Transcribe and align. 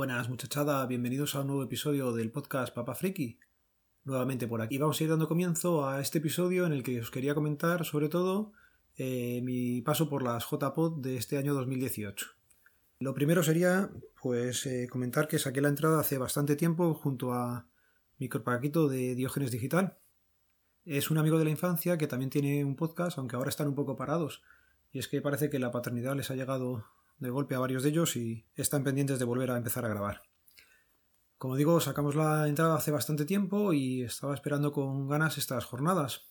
Buenas 0.00 0.30
muchachada, 0.30 0.86
bienvenidos 0.86 1.34
a 1.34 1.42
un 1.42 1.48
nuevo 1.48 1.62
episodio 1.62 2.14
del 2.14 2.30
podcast 2.30 2.74
Papa 2.74 2.94
Friki. 2.94 3.38
Nuevamente 4.04 4.48
por 4.48 4.62
aquí. 4.62 4.78
Vamos 4.78 4.98
a 4.98 5.04
ir 5.04 5.10
dando 5.10 5.28
comienzo 5.28 5.86
a 5.86 6.00
este 6.00 6.20
episodio 6.20 6.64
en 6.64 6.72
el 6.72 6.82
que 6.82 7.02
os 7.02 7.10
quería 7.10 7.34
comentar 7.34 7.84
sobre 7.84 8.08
todo 8.08 8.54
eh, 8.96 9.42
mi 9.42 9.82
paso 9.82 10.08
por 10.08 10.22
las 10.22 10.46
JPod 10.50 11.02
de 11.02 11.18
este 11.18 11.36
año 11.36 11.52
2018. 11.52 12.28
Lo 13.00 13.12
primero 13.12 13.42
sería 13.42 13.90
pues 14.22 14.64
eh, 14.64 14.88
comentar 14.90 15.28
que 15.28 15.38
saqué 15.38 15.60
la 15.60 15.68
entrada 15.68 16.00
hace 16.00 16.16
bastante 16.16 16.56
tiempo 16.56 16.94
junto 16.94 17.34
a 17.34 17.66
mi 18.18 18.30
corpaquito 18.30 18.88
de 18.88 19.14
Diógenes 19.14 19.50
Digital. 19.50 19.98
Es 20.86 21.10
un 21.10 21.18
amigo 21.18 21.38
de 21.38 21.44
la 21.44 21.50
infancia 21.50 21.98
que 21.98 22.06
también 22.06 22.30
tiene 22.30 22.64
un 22.64 22.74
podcast, 22.74 23.18
aunque 23.18 23.36
ahora 23.36 23.50
están 23.50 23.68
un 23.68 23.74
poco 23.74 23.96
parados. 23.96 24.42
Y 24.94 24.98
es 24.98 25.08
que 25.08 25.20
parece 25.20 25.50
que 25.50 25.58
la 25.58 25.70
paternidad 25.70 26.16
les 26.16 26.30
ha 26.30 26.36
llegado 26.36 26.86
de 27.20 27.30
golpe 27.30 27.54
a 27.54 27.58
varios 27.58 27.82
de 27.82 27.90
ellos 27.90 28.16
y 28.16 28.46
están 28.54 28.82
pendientes 28.82 29.18
de 29.18 29.24
volver 29.24 29.50
a 29.50 29.56
empezar 29.56 29.84
a 29.84 29.88
grabar. 29.88 30.22
Como 31.38 31.56
digo, 31.56 31.80
sacamos 31.80 32.16
la 32.16 32.48
entrada 32.48 32.76
hace 32.76 32.90
bastante 32.90 33.24
tiempo 33.24 33.72
y 33.72 34.02
estaba 34.02 34.34
esperando 34.34 34.72
con 34.72 35.08
ganas 35.08 35.38
estas 35.38 35.64
jornadas. 35.64 36.22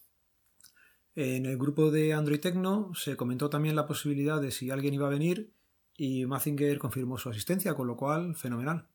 En 1.15 1.45
el 1.45 1.57
grupo 1.57 1.89
de 1.89 2.13
Android 2.13 2.39
Tecno 2.39 2.91
se 2.93 3.15
comentó 3.15 3.49
también 3.49 3.75
la 3.75 3.87
posibilidad 3.87 4.41
de 4.41 4.51
si 4.51 4.69
alguien 4.69 4.93
iba 4.93 5.07
a 5.07 5.11
venir 5.11 5.53
y 5.95 6.25
Mazinger 6.25 6.77
confirmó 6.77 7.17
su 7.17 7.29
asistencia, 7.29 7.73
con 7.73 7.87
lo 7.87 7.97
cual 7.97 8.35
fenomenal. 8.35 8.87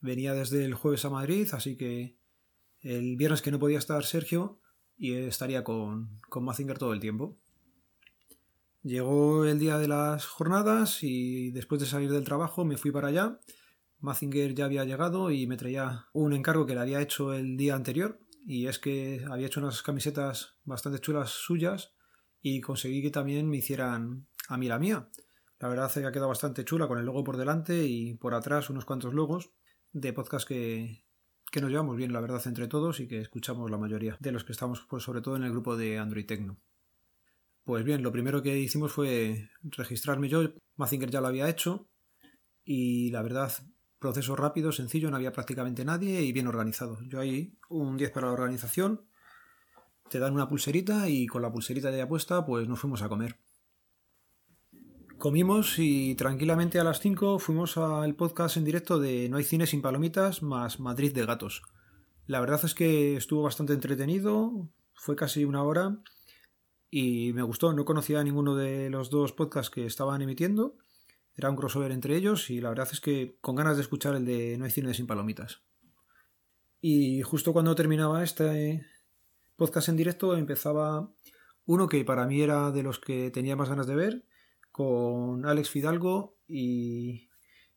Venía 0.00 0.34
desde 0.34 0.64
el 0.64 0.74
jueves 0.74 1.04
a 1.04 1.10
Madrid, 1.10 1.48
así 1.52 1.76
que 1.76 2.16
el 2.80 3.16
viernes 3.16 3.42
que 3.42 3.50
no 3.50 3.58
podía 3.58 3.78
estar 3.78 4.04
Sergio 4.04 4.60
y 4.96 5.14
estaría 5.14 5.64
con, 5.64 6.20
con 6.28 6.44
Mazinger 6.44 6.78
todo 6.78 6.92
el 6.92 7.00
tiempo. 7.00 7.38
Llegó 8.88 9.44
el 9.44 9.58
día 9.58 9.76
de 9.76 9.86
las 9.86 10.24
jornadas 10.24 11.02
y 11.02 11.50
después 11.50 11.78
de 11.78 11.86
salir 11.86 12.10
del 12.10 12.24
trabajo 12.24 12.64
me 12.64 12.78
fui 12.78 12.90
para 12.90 13.08
allá. 13.08 13.38
Mazinger 13.98 14.54
ya 14.54 14.64
había 14.64 14.86
llegado 14.86 15.30
y 15.30 15.46
me 15.46 15.58
traía 15.58 16.06
un 16.14 16.32
encargo 16.32 16.64
que 16.64 16.74
le 16.74 16.80
había 16.80 17.02
hecho 17.02 17.34
el 17.34 17.58
día 17.58 17.74
anterior 17.74 18.18
y 18.46 18.66
es 18.66 18.78
que 18.78 19.26
había 19.30 19.48
hecho 19.48 19.60
unas 19.60 19.82
camisetas 19.82 20.56
bastante 20.64 21.00
chulas 21.00 21.28
suyas 21.28 21.92
y 22.40 22.62
conseguí 22.62 23.02
que 23.02 23.10
también 23.10 23.50
me 23.50 23.58
hicieran 23.58 24.26
a 24.48 24.56
mí 24.56 24.68
la 24.68 24.78
mía. 24.78 25.10
La 25.58 25.68
verdad 25.68 25.88
es 25.88 25.92
que 25.92 26.06
ha 26.06 26.12
quedado 26.12 26.28
bastante 26.28 26.64
chula 26.64 26.88
con 26.88 26.98
el 26.98 27.04
logo 27.04 27.24
por 27.24 27.36
delante 27.36 27.84
y 27.84 28.14
por 28.14 28.32
atrás 28.32 28.70
unos 28.70 28.86
cuantos 28.86 29.12
logos 29.12 29.50
de 29.92 30.14
podcast 30.14 30.48
que, 30.48 31.04
que 31.52 31.60
nos 31.60 31.70
llevamos 31.70 31.98
bien, 31.98 32.14
la 32.14 32.22
verdad, 32.22 32.40
entre 32.46 32.68
todos 32.68 33.00
y 33.00 33.06
que 33.06 33.20
escuchamos 33.20 33.70
la 33.70 33.76
mayoría 33.76 34.16
de 34.18 34.32
los 34.32 34.44
que 34.44 34.52
estamos, 34.52 34.86
pues, 34.88 35.02
sobre 35.02 35.20
todo 35.20 35.36
en 35.36 35.42
el 35.42 35.50
grupo 35.50 35.76
de 35.76 35.98
Android 35.98 36.24
Tecno. 36.24 36.58
Pues 37.68 37.84
bien, 37.84 38.02
lo 38.02 38.10
primero 38.10 38.40
que 38.42 38.58
hicimos 38.58 38.92
fue 38.92 39.50
registrarme 39.60 40.30
yo. 40.30 40.40
Mazinger 40.76 41.10
ya 41.10 41.20
lo 41.20 41.26
había 41.26 41.50
hecho. 41.50 41.86
Y 42.64 43.10
la 43.10 43.20
verdad, 43.20 43.52
proceso 43.98 44.34
rápido, 44.36 44.72
sencillo, 44.72 45.10
no 45.10 45.16
había 45.16 45.32
prácticamente 45.32 45.84
nadie 45.84 46.22
y 46.22 46.32
bien 46.32 46.46
organizado. 46.46 46.98
Yo 47.02 47.20
ahí 47.20 47.58
un 47.68 47.98
10 47.98 48.10
para 48.10 48.28
la 48.28 48.32
organización. 48.32 49.02
Te 50.08 50.18
dan 50.18 50.32
una 50.32 50.48
pulserita 50.48 51.10
y 51.10 51.26
con 51.26 51.42
la 51.42 51.52
pulserita 51.52 51.90
de 51.90 52.00
apuesta 52.00 52.46
pues 52.46 52.66
nos 52.66 52.80
fuimos 52.80 53.02
a 53.02 53.10
comer. 53.10 53.36
Comimos 55.18 55.78
y 55.78 56.14
tranquilamente 56.14 56.80
a 56.80 56.84
las 56.84 57.00
5 57.00 57.38
fuimos 57.38 57.76
al 57.76 58.14
podcast 58.14 58.56
en 58.56 58.64
directo 58.64 58.98
de 58.98 59.28
No 59.28 59.36
hay 59.36 59.44
cine 59.44 59.66
sin 59.66 59.82
palomitas 59.82 60.42
más 60.42 60.80
Madrid 60.80 61.12
de 61.12 61.26
gatos. 61.26 61.60
La 62.24 62.40
verdad 62.40 62.64
es 62.64 62.74
que 62.74 63.16
estuvo 63.16 63.42
bastante 63.42 63.74
entretenido, 63.74 64.70
fue 64.94 65.16
casi 65.16 65.44
una 65.44 65.62
hora 65.62 65.98
y 66.90 67.32
me 67.32 67.42
gustó. 67.42 67.72
No 67.72 67.84
conocía 67.84 68.20
a 68.20 68.24
ninguno 68.24 68.56
de 68.56 68.90
los 68.90 69.10
dos 69.10 69.32
podcasts 69.32 69.70
que 69.70 69.86
estaban 69.86 70.22
emitiendo. 70.22 70.76
Era 71.34 71.50
un 71.50 71.56
crossover 71.56 71.92
entre 71.92 72.16
ellos 72.16 72.50
y 72.50 72.60
la 72.60 72.70
verdad 72.70 72.88
es 72.90 73.00
que 73.00 73.36
con 73.40 73.56
ganas 73.56 73.76
de 73.76 73.82
escuchar 73.82 74.14
el 74.16 74.24
de 74.24 74.56
No 74.58 74.64
hay 74.64 74.70
cine 74.70 74.94
sin 74.94 75.06
palomitas. 75.06 75.62
Y 76.80 77.22
justo 77.22 77.52
cuando 77.52 77.74
terminaba 77.74 78.22
este 78.22 78.86
podcast 79.56 79.88
en 79.88 79.96
directo 79.96 80.36
empezaba 80.36 81.10
uno 81.64 81.88
que 81.88 82.04
para 82.04 82.26
mí 82.26 82.40
era 82.40 82.70
de 82.70 82.82
los 82.82 82.98
que 82.98 83.30
tenía 83.30 83.56
más 83.56 83.68
ganas 83.68 83.86
de 83.86 83.94
ver, 83.94 84.24
con 84.72 85.44
Alex 85.44 85.70
Fidalgo 85.70 86.38
y 86.46 87.28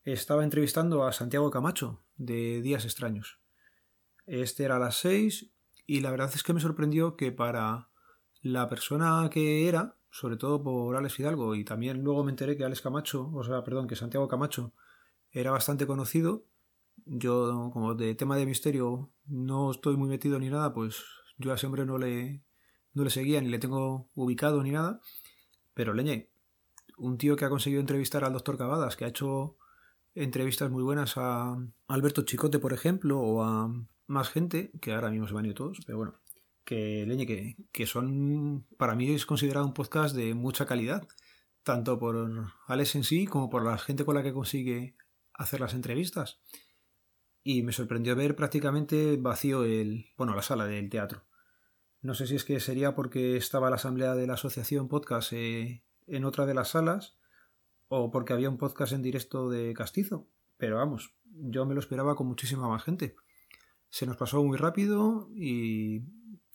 estaba 0.04 0.44
entrevistando 0.44 1.04
a 1.04 1.12
Santiago 1.12 1.52
Camacho 1.52 2.04
de 2.16 2.62
Días 2.62 2.86
Extraños. 2.86 3.40
Este 4.28 4.64
era 4.64 4.78
a 4.78 4.80
las 4.80 4.98
6 4.98 5.52
y 5.88 6.00
la 6.00 6.12
verdad 6.12 6.32
es 6.34 6.44
que 6.44 6.54
me 6.54 6.62
sorprendió 6.62 7.18
que 7.18 7.32
para 7.32 7.91
la 8.42 8.68
persona 8.68 9.30
que 9.32 9.68
era, 9.68 9.98
sobre 10.10 10.38
todo 10.38 10.62
por 10.64 10.96
Alex 10.96 11.20
Hidalgo, 11.20 11.56
y 11.56 11.64
también 11.64 12.04
luego 12.04 12.24
me 12.24 12.32
enteré 12.32 12.58
que 12.58 12.66
Alex 12.66 12.82
Camacho, 12.82 13.32
o 13.34 13.44
sea, 13.44 13.64
perdón, 13.64 13.88
que 13.88 13.96
Santiago 13.96 14.28
Camacho 14.28 14.74
era 15.32 15.52
bastante 15.52 15.88
conocido. 15.88 16.46
Yo, 17.06 17.72
como 17.74 17.96
de 17.96 18.16
tema 18.16 18.36
de 18.36 18.46
misterio, 18.46 19.12
no 19.26 19.72
estoy 19.72 19.98
muy 19.98 20.10
metido 20.10 20.40
ni 20.40 20.50
nada, 20.50 20.74
pues 20.74 21.04
yo 21.38 21.52
a 21.52 21.56
ese 21.56 21.70
no 21.70 21.98
le, 21.98 22.44
no 22.94 23.04
le 23.04 23.10
seguía 23.10 23.42
ni 23.42 23.50
le 23.50 23.60
tengo 23.60 24.10
ubicado 24.14 24.62
ni 24.62 24.72
nada. 24.72 25.00
Pero 25.74 25.94
leñe, 25.94 26.30
un 26.98 27.18
tío 27.18 27.36
que 27.36 27.46
ha 27.46 27.50
conseguido 27.50 27.82
entrevistar 27.82 28.24
al 28.24 28.34
doctor 28.34 28.58
Cavadas, 28.58 28.96
que 28.96 29.06
ha 29.06 29.10
hecho 29.10 29.58
entrevistas 30.14 30.70
muy 30.70 30.84
buenas 30.84 31.14
a 31.18 31.58
Alberto 31.88 32.24
Chicote, 32.24 32.60
por 32.60 32.74
ejemplo, 32.74 33.20
o 33.20 33.44
a 33.44 33.74
más 34.08 34.30
gente, 34.30 34.72
que 34.82 34.94
ahora 34.94 35.10
mismo 35.10 35.28
se 35.28 35.34
van 35.34 35.46
a 35.46 35.48
ir 35.48 35.56
todos, 35.56 35.80
pero 35.86 35.98
bueno, 35.98 36.20
que 36.64 37.06
leñe, 37.08 37.26
que, 37.26 37.56
que 37.72 37.86
son, 37.86 38.66
para 38.78 38.96
mí 38.96 39.12
es 39.12 39.26
considerado 39.26 39.66
un 39.66 39.74
podcast 39.74 40.16
de 40.16 40.34
mucha 40.34 40.66
calidad, 40.66 41.08
tanto 41.64 42.00
por 42.00 42.52
Alex 42.68 42.96
en 42.96 43.04
sí 43.04 43.26
como 43.28 43.50
por 43.50 43.64
la 43.64 43.78
gente 43.78 44.06
con 44.06 44.16
la 44.16 44.24
que 44.24 44.34
consigue 44.34 44.96
hacer 45.34 45.60
las 45.60 45.74
entrevistas. 45.74 46.40
Y 47.44 47.64
me 47.64 47.74
sorprendió 47.74 48.16
ver 48.16 48.36
prácticamente 48.36 49.18
vacío 49.18 49.64
el, 49.64 50.06
bueno, 50.18 50.36
la 50.36 50.44
sala 50.44 50.66
del 50.66 50.90
teatro. 50.90 51.24
No 52.02 52.14
sé 52.14 52.28
si 52.28 52.36
es 52.36 52.44
que 52.44 52.60
sería 52.60 52.96
porque 52.96 53.38
estaba 53.38 53.70
la 53.70 53.76
asamblea 53.76 54.16
de 54.16 54.28
la 54.28 54.34
asociación 54.34 54.88
podcast 54.88 55.34
eh, 55.34 55.84
en 56.08 56.26
otra 56.26 56.46
de 56.46 56.54
las 56.54 56.70
salas 56.70 57.18
o 57.88 58.12
porque 58.12 58.34
había 58.34 58.50
un 58.50 58.58
podcast 58.58 58.94
en 58.94 59.02
directo 59.02 59.50
de 59.50 59.74
Castizo. 59.74 60.28
Pero 60.58 60.78
vamos, 60.78 61.14
yo 61.26 61.66
me 61.66 61.74
lo 61.74 61.80
esperaba 61.80 62.16
con 62.16 62.28
muchísima 62.28 62.68
más 62.68 62.84
gente. 62.84 63.16
Se 63.90 64.06
nos 64.06 64.18
pasó 64.18 64.44
muy 64.44 64.58
rápido 64.58 65.30
y 65.36 66.02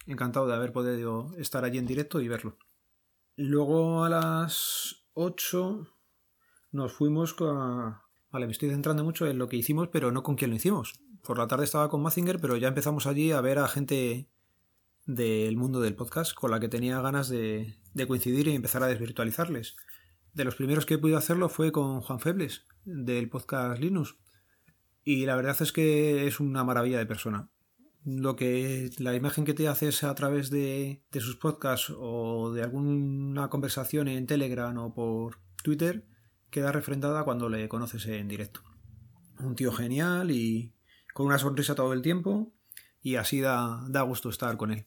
encantado 0.06 0.46
de 0.46 0.54
haber 0.54 0.72
podido 0.72 1.32
estar 1.38 1.64
allí 1.64 1.78
en 1.78 1.86
directo 1.86 2.20
y 2.20 2.28
verlo. 2.28 2.56
Luego 3.36 4.04
a 4.04 4.08
las 4.08 5.06
8 5.14 5.86
nos 6.72 6.92
fuimos 6.92 7.34
a... 7.40 8.02
Vale, 8.30 8.46
me 8.46 8.52
estoy 8.52 8.70
centrando 8.70 9.04
mucho 9.04 9.26
en 9.26 9.38
lo 9.38 9.48
que 9.48 9.56
hicimos, 9.56 9.88
pero 9.88 10.12
no 10.12 10.22
con 10.22 10.36
quién 10.36 10.50
lo 10.50 10.56
hicimos. 10.56 11.00
Por 11.22 11.38
la 11.38 11.48
tarde 11.48 11.64
estaba 11.64 11.90
con 11.90 12.02
Mazinger, 12.02 12.40
pero 12.40 12.56
ya 12.56 12.68
empezamos 12.68 13.06
allí 13.06 13.32
a 13.32 13.40
ver 13.40 13.58
a 13.58 13.68
gente 13.68 14.28
del 15.06 15.56
mundo 15.56 15.80
del 15.80 15.94
podcast 15.94 16.34
con 16.34 16.50
la 16.50 16.60
que 16.60 16.68
tenía 16.68 17.00
ganas 17.00 17.28
de, 17.28 17.76
de 17.94 18.06
coincidir 18.06 18.48
y 18.48 18.54
empezar 18.54 18.82
a 18.82 18.88
desvirtualizarles. 18.88 19.76
De 20.32 20.44
los 20.44 20.56
primeros 20.56 20.86
que 20.86 20.98
pude 20.98 21.16
hacerlo 21.16 21.48
fue 21.48 21.72
con 21.72 22.00
Juan 22.00 22.20
Febles, 22.20 22.66
del 22.84 23.28
podcast 23.28 23.80
Linux. 23.80 24.16
Y 25.04 25.24
la 25.24 25.36
verdad 25.36 25.56
es 25.60 25.72
que 25.72 26.26
es 26.26 26.40
una 26.40 26.64
maravilla 26.64 26.98
de 26.98 27.06
persona 27.06 27.48
lo 28.06 28.36
que 28.36 28.90
la 28.98 29.14
imagen 29.14 29.44
que 29.44 29.52
te 29.52 29.66
haces 29.66 30.04
a 30.04 30.14
través 30.14 30.48
de, 30.48 31.02
de, 31.10 31.20
sus 31.20 31.36
podcasts 31.36 31.92
o 31.98 32.52
de 32.52 32.62
alguna 32.62 33.48
conversación 33.48 34.06
en 34.06 34.26
Telegram 34.26 34.78
o 34.78 34.94
por 34.94 35.40
Twitter 35.64 36.06
queda 36.48 36.70
refrendada 36.70 37.24
cuando 37.24 37.48
le 37.48 37.68
conoces 37.68 38.06
en 38.06 38.28
directo. 38.28 38.60
Un 39.40 39.56
tío 39.56 39.72
genial 39.72 40.30
y 40.30 40.72
con 41.14 41.26
una 41.26 41.38
sonrisa 41.38 41.74
todo 41.74 41.92
el 41.92 42.02
tiempo 42.02 42.52
y 43.02 43.16
así 43.16 43.40
da, 43.40 43.84
da 43.88 44.02
gusto 44.02 44.30
estar 44.30 44.56
con 44.56 44.70
él. 44.70 44.86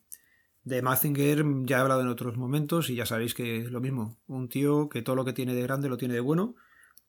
De 0.63 0.81
Mazinger 0.81 1.43
ya 1.65 1.77
he 1.77 1.81
hablado 1.81 2.01
en 2.01 2.07
otros 2.07 2.37
momentos 2.37 2.89
y 2.89 2.95
ya 2.95 3.05
sabéis 3.05 3.33
que 3.33 3.57
es 3.57 3.69
lo 3.69 3.81
mismo. 3.81 4.17
Un 4.27 4.47
tío 4.47 4.87
que 4.87 5.01
todo 5.01 5.17
lo 5.17 5.25
que 5.25 5.33
tiene 5.33 5.53
de 5.53 5.63
grande 5.63 5.89
lo 5.89 5.97
tiene 5.97 6.13
de 6.13 6.19
bueno, 6.21 6.55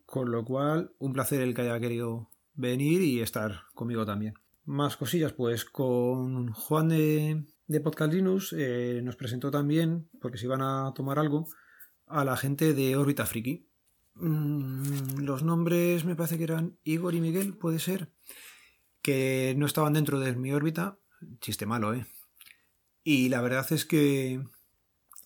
con 0.07 0.33
lo 0.33 0.45
cual 0.45 0.91
un 0.99 1.13
placer 1.13 1.41
el 1.41 1.55
que 1.55 1.63
haya 1.63 1.79
querido 1.79 2.31
venir 2.55 3.01
y 3.01 3.21
estar 3.21 3.63
conmigo 3.75 4.05
también. 4.05 4.35
Más 4.65 4.97
cosillas, 4.97 5.33
pues 5.33 5.65
con 5.65 6.53
Juan 6.53 6.89
de, 6.89 7.45
de 7.67 7.81
Podcast 7.81 8.13
Linux 8.13 8.55
eh, 8.57 9.01
nos 9.03 9.17
presentó 9.17 9.51
también, 9.51 10.09
porque 10.21 10.39
se 10.39 10.47
iban 10.47 10.63
a 10.63 10.93
tomar 10.95 11.19
algo, 11.19 11.49
a 12.07 12.25
la 12.25 12.37
gente 12.37 12.75
de 12.75 12.97
Órbita 12.97 13.27
Friki. 13.27 13.69
Mm, 14.15 15.21
los 15.21 15.43
nombres 15.43 16.05
me 16.05 16.17
parece 16.17 16.37
que 16.37 16.45
eran 16.45 16.79
Igor 16.85 17.15
y 17.15 17.21
Miguel, 17.21 17.57
puede 17.57 17.79
ser, 17.79 18.13
que 19.03 19.55
no 19.57 19.67
estaban 19.67 19.93
dentro 19.93 20.19
de 20.21 20.35
mi 20.37 20.53
órbita. 20.53 20.99
Chiste 21.41 21.67
malo, 21.67 21.95
¿eh? 21.95 22.07
Y 23.03 23.29
la 23.29 23.41
verdad 23.41 23.67
es 23.73 23.85
que 23.85 24.43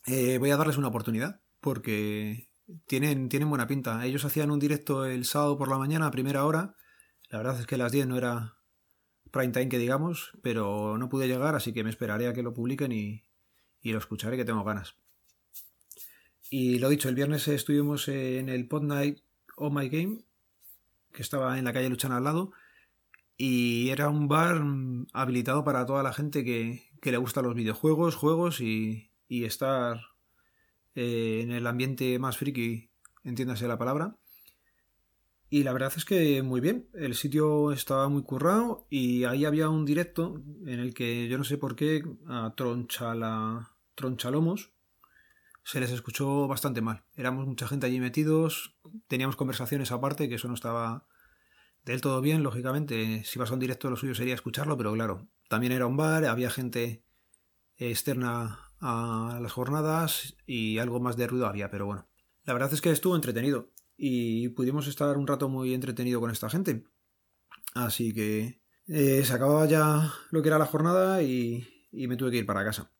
eh, 0.06 0.38
voy 0.38 0.50
a 0.50 0.56
darles 0.56 0.76
una 0.76 0.88
oportunidad, 0.88 1.40
porque 1.60 2.50
tienen, 2.86 3.28
tienen 3.28 3.48
buena 3.48 3.66
pinta. 3.66 4.04
Ellos 4.04 4.24
hacían 4.24 4.50
un 4.50 4.58
directo 4.58 5.06
el 5.06 5.24
sábado 5.24 5.56
por 5.58 5.68
la 5.68 5.78
mañana 5.78 6.06
a 6.06 6.10
primera 6.10 6.44
hora. 6.44 6.76
La 7.30 7.38
verdad 7.38 7.58
es 7.58 7.66
que 7.66 7.76
las 7.76 7.92
10 7.92 8.06
no 8.06 8.16
era 8.16 8.58
prime 9.34 9.52
time 9.52 9.68
que 9.68 9.78
digamos, 9.78 10.30
pero 10.42 10.96
no 10.96 11.08
pude 11.08 11.26
llegar, 11.26 11.56
así 11.56 11.72
que 11.72 11.82
me 11.82 11.90
esperaré 11.90 12.28
a 12.28 12.32
que 12.32 12.44
lo 12.44 12.54
publiquen 12.54 12.92
y, 12.92 13.24
lo 13.82 13.98
escucharé, 13.98 14.36
que 14.36 14.44
tengo 14.44 14.62
ganas. 14.62 14.94
Y 16.50 16.78
lo 16.78 16.88
dicho, 16.88 17.08
el 17.08 17.16
viernes 17.16 17.48
estuvimos 17.48 18.06
en 18.06 18.48
el 18.48 18.68
Pod 18.68 18.84
Night 18.84 19.18
Oh 19.56 19.70
My 19.70 19.88
Game, 19.88 20.20
que 21.12 21.22
estaba 21.22 21.58
en 21.58 21.64
la 21.64 21.72
calle 21.72 21.90
Luchana 21.90 22.18
al 22.18 22.24
lado. 22.24 22.52
Y 23.36 23.90
era 23.90 24.08
un 24.08 24.28
bar 24.28 24.62
habilitado 25.12 25.64
para 25.64 25.84
toda 25.84 26.04
la 26.04 26.12
gente 26.12 26.44
que, 26.44 26.84
le 27.02 27.16
gustan 27.16 27.44
los 27.44 27.56
videojuegos, 27.56 28.14
juegos 28.14 28.60
y, 28.60 29.10
y 29.28 29.44
estar 29.44 30.00
eh, 30.94 31.40
en 31.42 31.50
el 31.50 31.66
ambiente 31.66 32.20
más 32.20 32.38
friki, 32.38 32.88
entiéndase 33.24 33.66
la 33.66 33.78
palabra. 33.78 34.16
Y 35.54 35.62
la 35.62 35.72
verdad 35.72 35.92
es 35.96 36.04
que 36.04 36.42
muy 36.42 36.60
bien, 36.60 36.88
el 36.94 37.14
sitio 37.14 37.70
estaba 37.70 38.08
muy 38.08 38.24
currado 38.24 38.88
y 38.90 39.22
ahí 39.22 39.44
había 39.44 39.68
un 39.68 39.84
directo 39.84 40.42
en 40.66 40.80
el 40.80 40.94
que 40.94 41.28
yo 41.28 41.38
no 41.38 41.44
sé 41.44 41.58
por 41.58 41.76
qué 41.76 42.02
a 42.26 42.54
Tronchala, 42.56 43.70
Tronchalomos 43.94 44.72
se 45.62 45.78
les 45.78 45.92
escuchó 45.92 46.48
bastante 46.48 46.80
mal. 46.80 47.04
Éramos 47.14 47.46
mucha 47.46 47.68
gente 47.68 47.86
allí 47.86 48.00
metidos, 48.00 48.74
teníamos 49.06 49.36
conversaciones 49.36 49.92
aparte, 49.92 50.28
que 50.28 50.34
eso 50.34 50.48
no 50.48 50.54
estaba 50.54 51.06
del 51.84 52.00
todo 52.00 52.20
bien, 52.20 52.42
lógicamente. 52.42 53.22
Si 53.22 53.38
vas 53.38 53.52
a 53.52 53.54
un 53.54 53.60
directo 53.60 53.88
lo 53.90 53.96
suyo 53.96 54.16
sería 54.16 54.34
escucharlo, 54.34 54.76
pero 54.76 54.92
claro, 54.92 55.28
también 55.48 55.72
era 55.72 55.86
un 55.86 55.96
bar, 55.96 56.24
había 56.24 56.50
gente 56.50 57.04
externa 57.76 58.72
a 58.80 59.38
las 59.40 59.52
jornadas 59.52 60.34
y 60.48 60.78
algo 60.78 60.98
más 60.98 61.16
de 61.16 61.28
ruido 61.28 61.46
había, 61.46 61.70
pero 61.70 61.86
bueno. 61.86 62.08
La 62.42 62.54
verdad 62.54 62.74
es 62.74 62.80
que 62.80 62.90
estuvo 62.90 63.14
entretenido 63.14 63.70
y 63.96 64.48
pudimos 64.50 64.86
estar 64.86 65.16
un 65.16 65.26
rato 65.26 65.48
muy 65.48 65.74
entretenido 65.74 66.20
con 66.20 66.30
esta 66.30 66.50
gente. 66.50 66.84
Así 67.74 68.12
que 68.12 68.60
eh, 68.86 69.22
se 69.24 69.32
acababa 69.32 69.66
ya 69.66 70.12
lo 70.30 70.42
que 70.42 70.48
era 70.48 70.58
la 70.58 70.66
jornada 70.66 71.22
y, 71.22 71.66
y 71.92 72.06
me 72.06 72.16
tuve 72.16 72.30
que 72.30 72.38
ir 72.38 72.46
para 72.46 72.64
casa. 72.64 72.90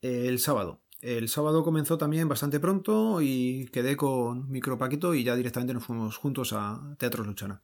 El 0.00 0.38
sábado. 0.38 0.80
El 1.00 1.28
sábado 1.28 1.62
comenzó 1.64 1.98
también 1.98 2.28
bastante 2.28 2.60
pronto 2.60 3.20
y 3.20 3.66
quedé 3.72 3.96
con 3.96 4.50
Micropaquito 4.50 5.14
y 5.14 5.22
ya 5.22 5.36
directamente 5.36 5.74
nos 5.74 5.84
fuimos 5.84 6.16
juntos 6.16 6.54
a 6.54 6.96
Teatro 6.98 7.24
Luchana. 7.24 7.62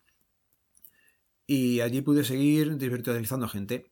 Y 1.46 1.80
allí 1.80 2.02
pude 2.02 2.22
seguir 2.22 2.76
divertiendo 2.76 3.48
gente. 3.48 3.90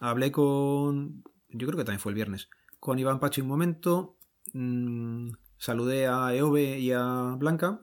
Hablé 0.00 0.30
con. 0.30 1.24
Yo 1.48 1.66
creo 1.66 1.78
que 1.78 1.84
también 1.84 2.00
fue 2.00 2.12
el 2.12 2.16
viernes. 2.16 2.48
Con 2.78 2.98
Iván 2.98 3.20
Pachi 3.20 3.40
un 3.40 3.48
momento. 3.48 4.16
Mmm, 4.52 5.30
saludé 5.64 6.06
a 6.06 6.34
Eove 6.34 6.78
y 6.78 6.92
a 6.92 7.36
Blanca. 7.38 7.80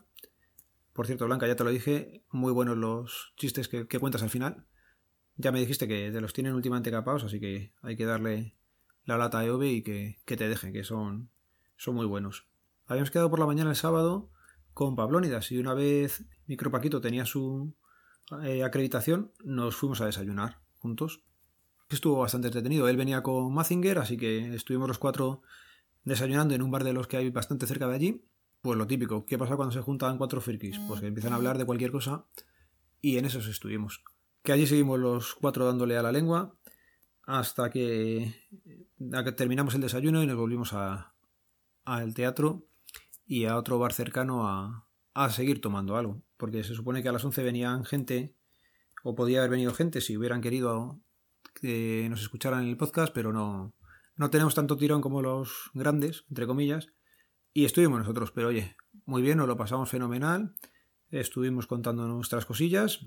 Por 0.94 1.08
cierto, 1.08 1.26
Blanca, 1.26 1.48
ya 1.48 1.56
te 1.56 1.64
lo 1.64 1.72
dije. 1.72 2.24
Muy 2.30 2.54
buenos 2.54 2.78
los 2.78 3.34
chistes 3.38 3.68
que, 3.68 3.88
cuentas 4.00 4.22
al 4.22 4.30
final. 4.30 4.68
Ya 5.36 5.52
me 5.52 5.60
dijiste 5.60 5.88
que 5.88 6.12
te 6.12 6.22
los 6.22 6.32
tienen 6.32 6.54
últimamente 6.54 6.92
capados, 6.92 7.24
así 7.24 7.40
que 7.40 7.74
hay 7.82 7.96
que 7.96 8.06
darle 8.06 8.56
la 9.06 9.18
lata 9.18 9.40
a 9.40 9.46
Eove 9.46 9.68
y 9.68 9.82
que, 9.82 10.20
te 10.26 10.48
deje, 10.48 10.72
que 10.72 10.84
son, 10.84 11.32
son 11.76 11.96
muy 11.96 12.06
buenos. 12.06 12.48
Habíamos 12.86 13.10
quedado 13.10 13.32
por 13.32 13.40
la 13.40 13.48
mañana 13.48 13.72
el 13.72 13.76
sábado 13.76 14.30
con 14.76 14.96
Pablónidas 14.96 15.52
y 15.52 15.58
una 15.58 15.74
vez 15.74 16.24
Micropaquito 16.46 17.02
tenía 17.02 17.26
su 17.26 17.74
eh, 18.44 18.64
acreditación, 18.64 19.32
nos 19.44 19.76
fuimos 19.76 20.02
a 20.02 20.06
desayunar 20.06 20.62
juntos 20.78 21.24
estuvo 21.90 22.20
bastante 22.20 22.48
entretenido. 22.48 22.88
Él 22.88 22.98
venía 22.98 23.22
con 23.22 23.54
Mazinger, 23.54 24.00
así 24.00 24.18
que 24.18 24.54
estuvimos 24.56 24.88
los 24.88 24.98
cuatro 24.98 25.42
desayunando 26.04 26.54
en 26.54 26.62
un 26.62 26.72
bar 26.72 26.84
de 26.84 26.94
los 26.94 27.08
que 27.08 27.18
hay 27.18 27.30
bastante 27.30 27.68
cerca 27.68 27.88
de 27.88 27.96
allí. 27.96 28.26
Pues 28.62 28.78
lo 28.78 28.88
típico, 28.88 29.26
¿qué 29.26 29.38
pasa 29.38 29.56
cuando 29.56 29.74
se 29.74 29.82
juntan 29.82 30.18
cuatro 30.18 30.42
frikis? 30.42 30.80
Pues 30.88 31.02
que 31.02 31.08
empiezan 31.08 31.34
a 31.34 31.38
hablar 31.38 31.58
de 31.58 31.66
cualquier 31.66 31.92
cosa 31.92 32.26
y 33.02 33.18
en 33.18 33.26
eso 33.26 33.40
estuvimos. 33.40 34.04
Que 34.44 34.52
allí 34.52 34.68
seguimos 34.68 35.00
los 35.00 35.36
cuatro 35.36 35.66
dándole 35.66 35.98
a 35.98 36.04
la 36.04 36.12
lengua 36.12 36.56
hasta 37.24 37.70
que, 37.70 38.36
terminamos 39.36 39.76
el 39.76 39.82
desayuno 39.82 40.22
y 40.22 40.28
nos 40.28 40.38
volvimos 40.38 40.74
al 40.74 42.14
teatro 42.14 42.68
y 43.26 43.46
a 43.46 43.58
otro 43.58 43.80
bar 43.80 43.94
cercano 43.94 44.48
a, 44.48 44.88
a 45.14 45.30
seguir 45.30 45.62
tomando 45.62 45.98
algo. 45.98 46.22
Porque 46.38 46.64
se 46.64 46.76
supone 46.76 47.02
que 47.02 47.10
a 47.10 47.12
las 47.12 47.24
11 47.24 47.44
venían 47.44 47.86
gente, 47.86 48.36
o 49.04 49.16
podía 49.16 49.40
haber 49.40 49.52
venido 49.52 49.74
gente 49.74 50.02
si 50.02 50.18
hubieran 50.18 50.42
querido 50.42 51.00
que 51.54 52.08
nos 52.10 52.22
escucharan 52.22 52.64
en 52.64 52.70
el 52.70 52.78
podcast, 52.78 53.14
pero 53.14 53.32
no, 53.34 53.74
no 54.16 54.30
tenemos 54.30 54.56
tanto 54.56 54.78
tirón 54.78 55.02
como 55.02 55.22
los 55.22 55.72
grandes, 55.74 56.26
entre 56.30 56.48
comillas, 56.48 56.88
y 57.54 57.66
estuvimos 57.66 58.00
nosotros, 58.00 58.32
pero 58.32 58.50
oye, 58.50 58.76
muy 59.06 59.22
bien, 59.22 59.38
nos 59.38 59.48
lo 59.48 59.58
pasamos 59.58 59.90
fenomenal, 59.90 60.56
estuvimos 61.10 61.68
contando 61.68 62.08
nuestras 62.08 62.46
cosillas, 62.46 63.06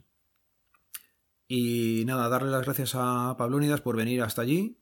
y 1.47 2.05
nada, 2.07 2.29
darle 2.29 2.51
las 2.51 2.65
gracias 2.65 2.93
a 2.95 3.37
Pablónidas 3.37 3.81
por 3.81 3.97
venir 3.97 4.23
hasta 4.23 4.43
allí, 4.43 4.79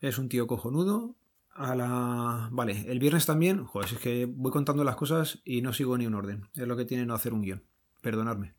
es 0.00 0.18
un 0.18 0.28
tío 0.28 0.46
cojonudo, 0.46 1.16
a 1.54 1.74
la... 1.76 2.48
Vale, 2.50 2.90
el 2.90 2.98
viernes 2.98 3.26
también, 3.26 3.64
joder, 3.64 3.92
es 3.92 3.98
que 3.98 4.26
voy 4.26 4.50
contando 4.50 4.84
las 4.84 4.96
cosas 4.96 5.40
y 5.44 5.62
no 5.62 5.72
sigo 5.72 5.98
ni 5.98 6.06
un 6.06 6.14
orden, 6.14 6.48
es 6.54 6.66
lo 6.66 6.76
que 6.76 6.84
tiene 6.84 7.06
no 7.06 7.14
hacer 7.14 7.34
un 7.34 7.42
guion, 7.42 7.64
perdonadme. 8.00 8.54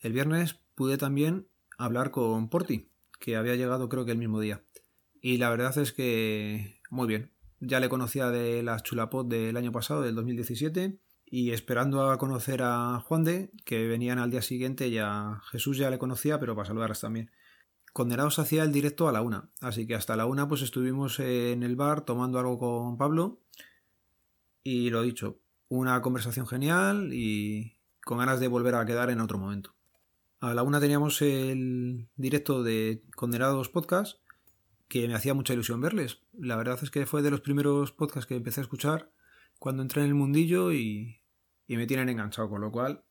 El 0.00 0.12
viernes 0.12 0.60
pude 0.74 0.98
también 0.98 1.48
hablar 1.76 2.10
con 2.10 2.48
Porti, 2.48 2.90
que 3.18 3.36
había 3.36 3.56
llegado 3.56 3.88
creo 3.88 4.04
que 4.04 4.12
el 4.12 4.18
mismo 4.18 4.40
día. 4.40 4.62
Y 5.20 5.38
la 5.38 5.50
verdad 5.50 5.76
es 5.78 5.92
que 5.92 6.80
muy 6.90 7.06
bien. 7.06 7.32
Ya 7.60 7.80
le 7.80 7.88
conocía 7.88 8.30
de 8.30 8.62
las 8.62 8.82
chulapot 8.82 9.26
del 9.26 9.56
año 9.56 9.72
pasado, 9.72 10.02
del 10.02 10.14
2017, 10.14 11.00
y 11.26 11.50
esperando 11.50 12.10
a 12.10 12.18
conocer 12.18 12.62
a 12.62 13.00
Juan 13.00 13.24
de, 13.24 13.50
que 13.64 13.86
venían 13.88 14.18
al 14.18 14.30
día 14.30 14.42
siguiente, 14.42 14.90
ya 14.90 15.40
Jesús 15.50 15.76
ya 15.76 15.90
le 15.90 15.98
conocía, 15.98 16.38
pero 16.38 16.54
para 16.54 16.68
saludarlas 16.68 17.00
también. 17.00 17.30
Condenados 17.92 18.38
hacía 18.38 18.62
el 18.62 18.72
directo 18.72 19.08
a 19.08 19.12
la 19.12 19.22
una, 19.22 19.50
así 19.60 19.86
que 19.86 19.94
hasta 19.94 20.16
la 20.16 20.26
una 20.26 20.46
pues 20.46 20.62
estuvimos 20.62 21.18
en 21.20 21.62
el 21.62 21.74
bar 21.74 22.02
tomando 22.02 22.38
algo 22.38 22.58
con 22.58 22.96
Pablo 22.96 23.40
y 24.62 24.90
lo 24.90 25.02
dicho, 25.02 25.40
una 25.68 26.00
conversación 26.00 26.46
genial 26.46 27.10
y 27.12 27.78
con 28.04 28.18
ganas 28.18 28.40
de 28.40 28.48
volver 28.48 28.74
a 28.74 28.86
quedar 28.86 29.10
en 29.10 29.20
otro 29.20 29.38
momento. 29.38 29.74
A 30.40 30.54
la 30.54 30.62
una 30.62 30.80
teníamos 30.80 31.20
el 31.22 32.08
directo 32.16 32.62
de 32.62 33.02
Condenados 33.16 33.68
Podcast, 33.68 34.20
que 34.88 35.06
me 35.06 35.14
hacía 35.14 35.34
mucha 35.34 35.52
ilusión 35.52 35.80
verles. 35.80 36.20
La 36.32 36.56
verdad 36.56 36.78
es 36.82 36.90
que 36.90 37.06
fue 37.06 37.22
de 37.22 37.30
los 37.30 37.40
primeros 37.40 37.92
podcasts 37.92 38.26
que 38.26 38.36
empecé 38.36 38.60
a 38.60 38.62
escuchar 38.62 39.12
cuando 39.58 39.82
entré 39.82 40.02
en 40.02 40.08
el 40.08 40.14
mundillo 40.14 40.72
y, 40.72 41.22
me 41.68 41.86
tienen 41.86 42.08
enganchado, 42.08 42.48
con 42.48 42.60
lo 42.60 42.72
cual 42.72 43.04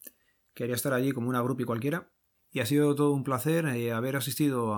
quería 0.53 0.75
estar 0.75 0.93
allí 0.93 1.11
como 1.11 1.29
una 1.29 1.43
y 1.57 1.63
cualquiera. 1.63 2.11
Y 2.51 2.61
ha 2.61 2.65
sido 2.65 2.95
todo 2.95 3.11
un 3.11 3.23
placer 3.23 3.65
eh, 3.67 3.91
haber 3.91 4.15
asistido 4.15 4.73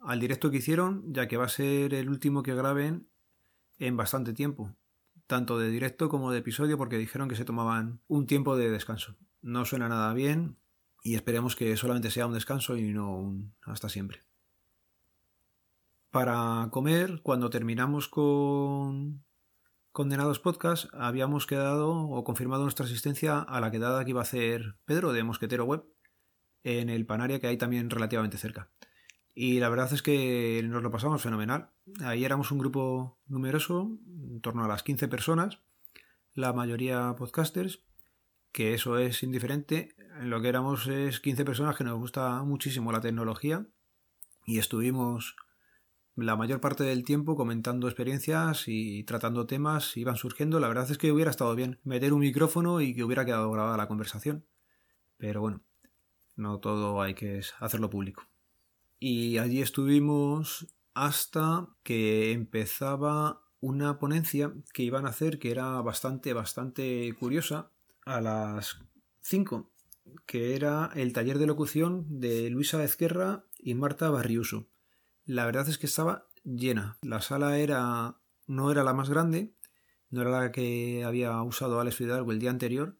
al 0.00 0.20
directo 0.20 0.50
que 0.50 0.58
hicieron, 0.58 1.12
ya 1.12 1.28
que 1.28 1.36
va 1.36 1.46
a 1.46 1.48
ser 1.48 1.94
el 1.94 2.08
último 2.08 2.42
que 2.42 2.54
graben 2.54 3.08
en 3.78 3.96
bastante 3.96 4.32
tiempo, 4.32 4.76
tanto 5.26 5.58
de 5.58 5.70
directo 5.70 6.08
como 6.08 6.32
de 6.32 6.38
episodio, 6.38 6.76
porque 6.76 6.98
dijeron 6.98 7.28
que 7.28 7.36
se 7.36 7.44
tomaban 7.44 8.00
un 8.08 8.26
tiempo 8.26 8.56
de 8.56 8.70
descanso. 8.70 9.16
No 9.40 9.64
suena 9.64 9.88
nada 9.88 10.12
bien, 10.12 10.58
y 11.06 11.14
esperemos 11.14 11.54
que 11.54 11.76
solamente 11.76 12.10
sea 12.10 12.26
un 12.26 12.34
descanso 12.34 12.76
y 12.76 12.92
no 12.92 13.16
un 13.16 13.54
hasta 13.62 13.88
siempre. 13.88 14.25
Para 16.16 16.68
comer, 16.70 17.20
cuando 17.22 17.50
terminamos 17.50 18.08
con 18.08 19.22
Condenados 19.92 20.38
Podcast, 20.38 20.86
habíamos 20.94 21.44
quedado 21.44 21.90
o 21.90 22.24
confirmado 22.24 22.62
nuestra 22.62 22.86
asistencia 22.86 23.38
a 23.40 23.60
la 23.60 23.70
quedada 23.70 24.02
que 24.02 24.12
iba 24.12 24.20
a 24.20 24.22
hacer 24.22 24.78
Pedro 24.86 25.12
de 25.12 25.24
Mosquetero 25.24 25.66
Web 25.66 25.84
en 26.64 26.88
el 26.88 27.04
Panaria, 27.04 27.38
que 27.38 27.48
hay 27.48 27.58
también 27.58 27.90
relativamente 27.90 28.38
cerca. 28.38 28.70
Y 29.34 29.60
la 29.60 29.68
verdad 29.68 29.92
es 29.92 30.00
que 30.00 30.62
nos 30.64 30.82
lo 30.82 30.90
pasamos 30.90 31.20
fenomenal. 31.20 31.68
Ahí 32.02 32.24
éramos 32.24 32.50
un 32.50 32.60
grupo 32.60 33.18
numeroso, 33.26 33.98
en 34.06 34.40
torno 34.40 34.64
a 34.64 34.68
las 34.68 34.82
15 34.82 35.08
personas, 35.08 35.60
la 36.32 36.54
mayoría 36.54 37.14
podcasters, 37.18 37.84
que 38.52 38.72
eso 38.72 38.96
es 38.96 39.22
indiferente. 39.22 39.94
En 40.18 40.30
lo 40.30 40.40
que 40.40 40.48
éramos 40.48 40.86
es 40.86 41.20
15 41.20 41.44
personas 41.44 41.76
que 41.76 41.84
nos 41.84 41.98
gusta 41.98 42.42
muchísimo 42.42 42.90
la 42.90 43.02
tecnología 43.02 43.66
y 44.46 44.60
estuvimos 44.60 45.36
la 46.16 46.34
mayor 46.34 46.60
parte 46.60 46.82
del 46.82 47.04
tiempo 47.04 47.36
comentando 47.36 47.88
experiencias 47.88 48.64
y 48.66 49.04
tratando 49.04 49.46
temas, 49.46 49.96
iban 49.98 50.16
surgiendo. 50.16 50.58
La 50.58 50.68
verdad 50.68 50.90
es 50.90 50.96
que 50.96 51.12
hubiera 51.12 51.30
estado 51.30 51.54
bien 51.54 51.78
meter 51.84 52.14
un 52.14 52.20
micrófono 52.20 52.80
y 52.80 52.94
que 52.94 53.04
hubiera 53.04 53.26
quedado 53.26 53.50
grabada 53.50 53.76
la 53.76 53.86
conversación. 53.86 54.46
Pero 55.18 55.42
bueno, 55.42 55.62
no 56.34 56.58
todo 56.58 57.02
hay 57.02 57.14
que 57.14 57.42
hacerlo 57.60 57.90
público. 57.90 58.22
Y 58.98 59.36
allí 59.36 59.60
estuvimos 59.60 60.66
hasta 60.94 61.68
que 61.82 62.32
empezaba 62.32 63.42
una 63.60 63.98
ponencia 63.98 64.54
que 64.72 64.82
iban 64.82 65.04
a 65.04 65.10
hacer 65.10 65.38
que 65.38 65.50
era 65.50 65.82
bastante, 65.82 66.32
bastante 66.32 67.14
curiosa 67.18 67.70
a 68.06 68.22
las 68.22 68.78
5, 69.20 69.70
que 70.24 70.54
era 70.54 70.90
el 70.94 71.12
taller 71.12 71.38
de 71.38 71.46
locución 71.46 72.06
de 72.20 72.48
Luisa 72.48 72.82
Ezquerra 72.82 73.44
y 73.58 73.74
Marta 73.74 74.08
Barriuso. 74.08 74.66
La 75.26 75.44
verdad 75.44 75.68
es 75.68 75.76
que 75.76 75.86
estaba 75.86 76.28
llena. 76.44 76.98
La 77.02 77.20
sala 77.20 77.58
era 77.58 78.16
no 78.46 78.70
era 78.70 78.84
la 78.84 78.94
más 78.94 79.10
grande, 79.10 79.52
no 80.08 80.22
era 80.22 80.30
la 80.30 80.52
que 80.52 81.04
había 81.04 81.42
usado 81.42 81.80
Alex 81.80 81.96
Fidalgo 81.96 82.32
el 82.32 82.38
día 82.38 82.50
anterior, 82.50 82.96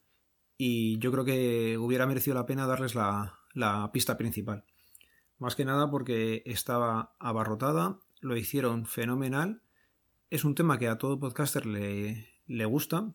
y 0.59 0.99
yo 0.99 1.13
creo 1.13 1.25
que 1.25 1.79
hubiera 1.79 2.07
merecido 2.07 2.35
la 2.35 2.47
pena 2.47 2.67
darles 2.67 2.95
la, 2.95 3.39
la 3.55 3.91
pista 3.93 4.19
principal. 4.19 4.65
Más 5.39 5.55
que 5.55 5.65
nada 5.65 5.91
porque 5.91 6.43
estaba 6.47 7.15
abarrotada, 7.19 8.01
lo 8.21 8.37
hicieron 8.37 8.87
fenomenal. 8.87 9.63
Es 10.31 10.45
un 10.45 10.55
tema 10.55 10.79
que 10.79 10.89
a 10.89 10.99
todo 10.99 11.21
podcaster 11.21 11.65
le, 11.67 12.29
le 12.47 12.65
gusta, 12.65 13.15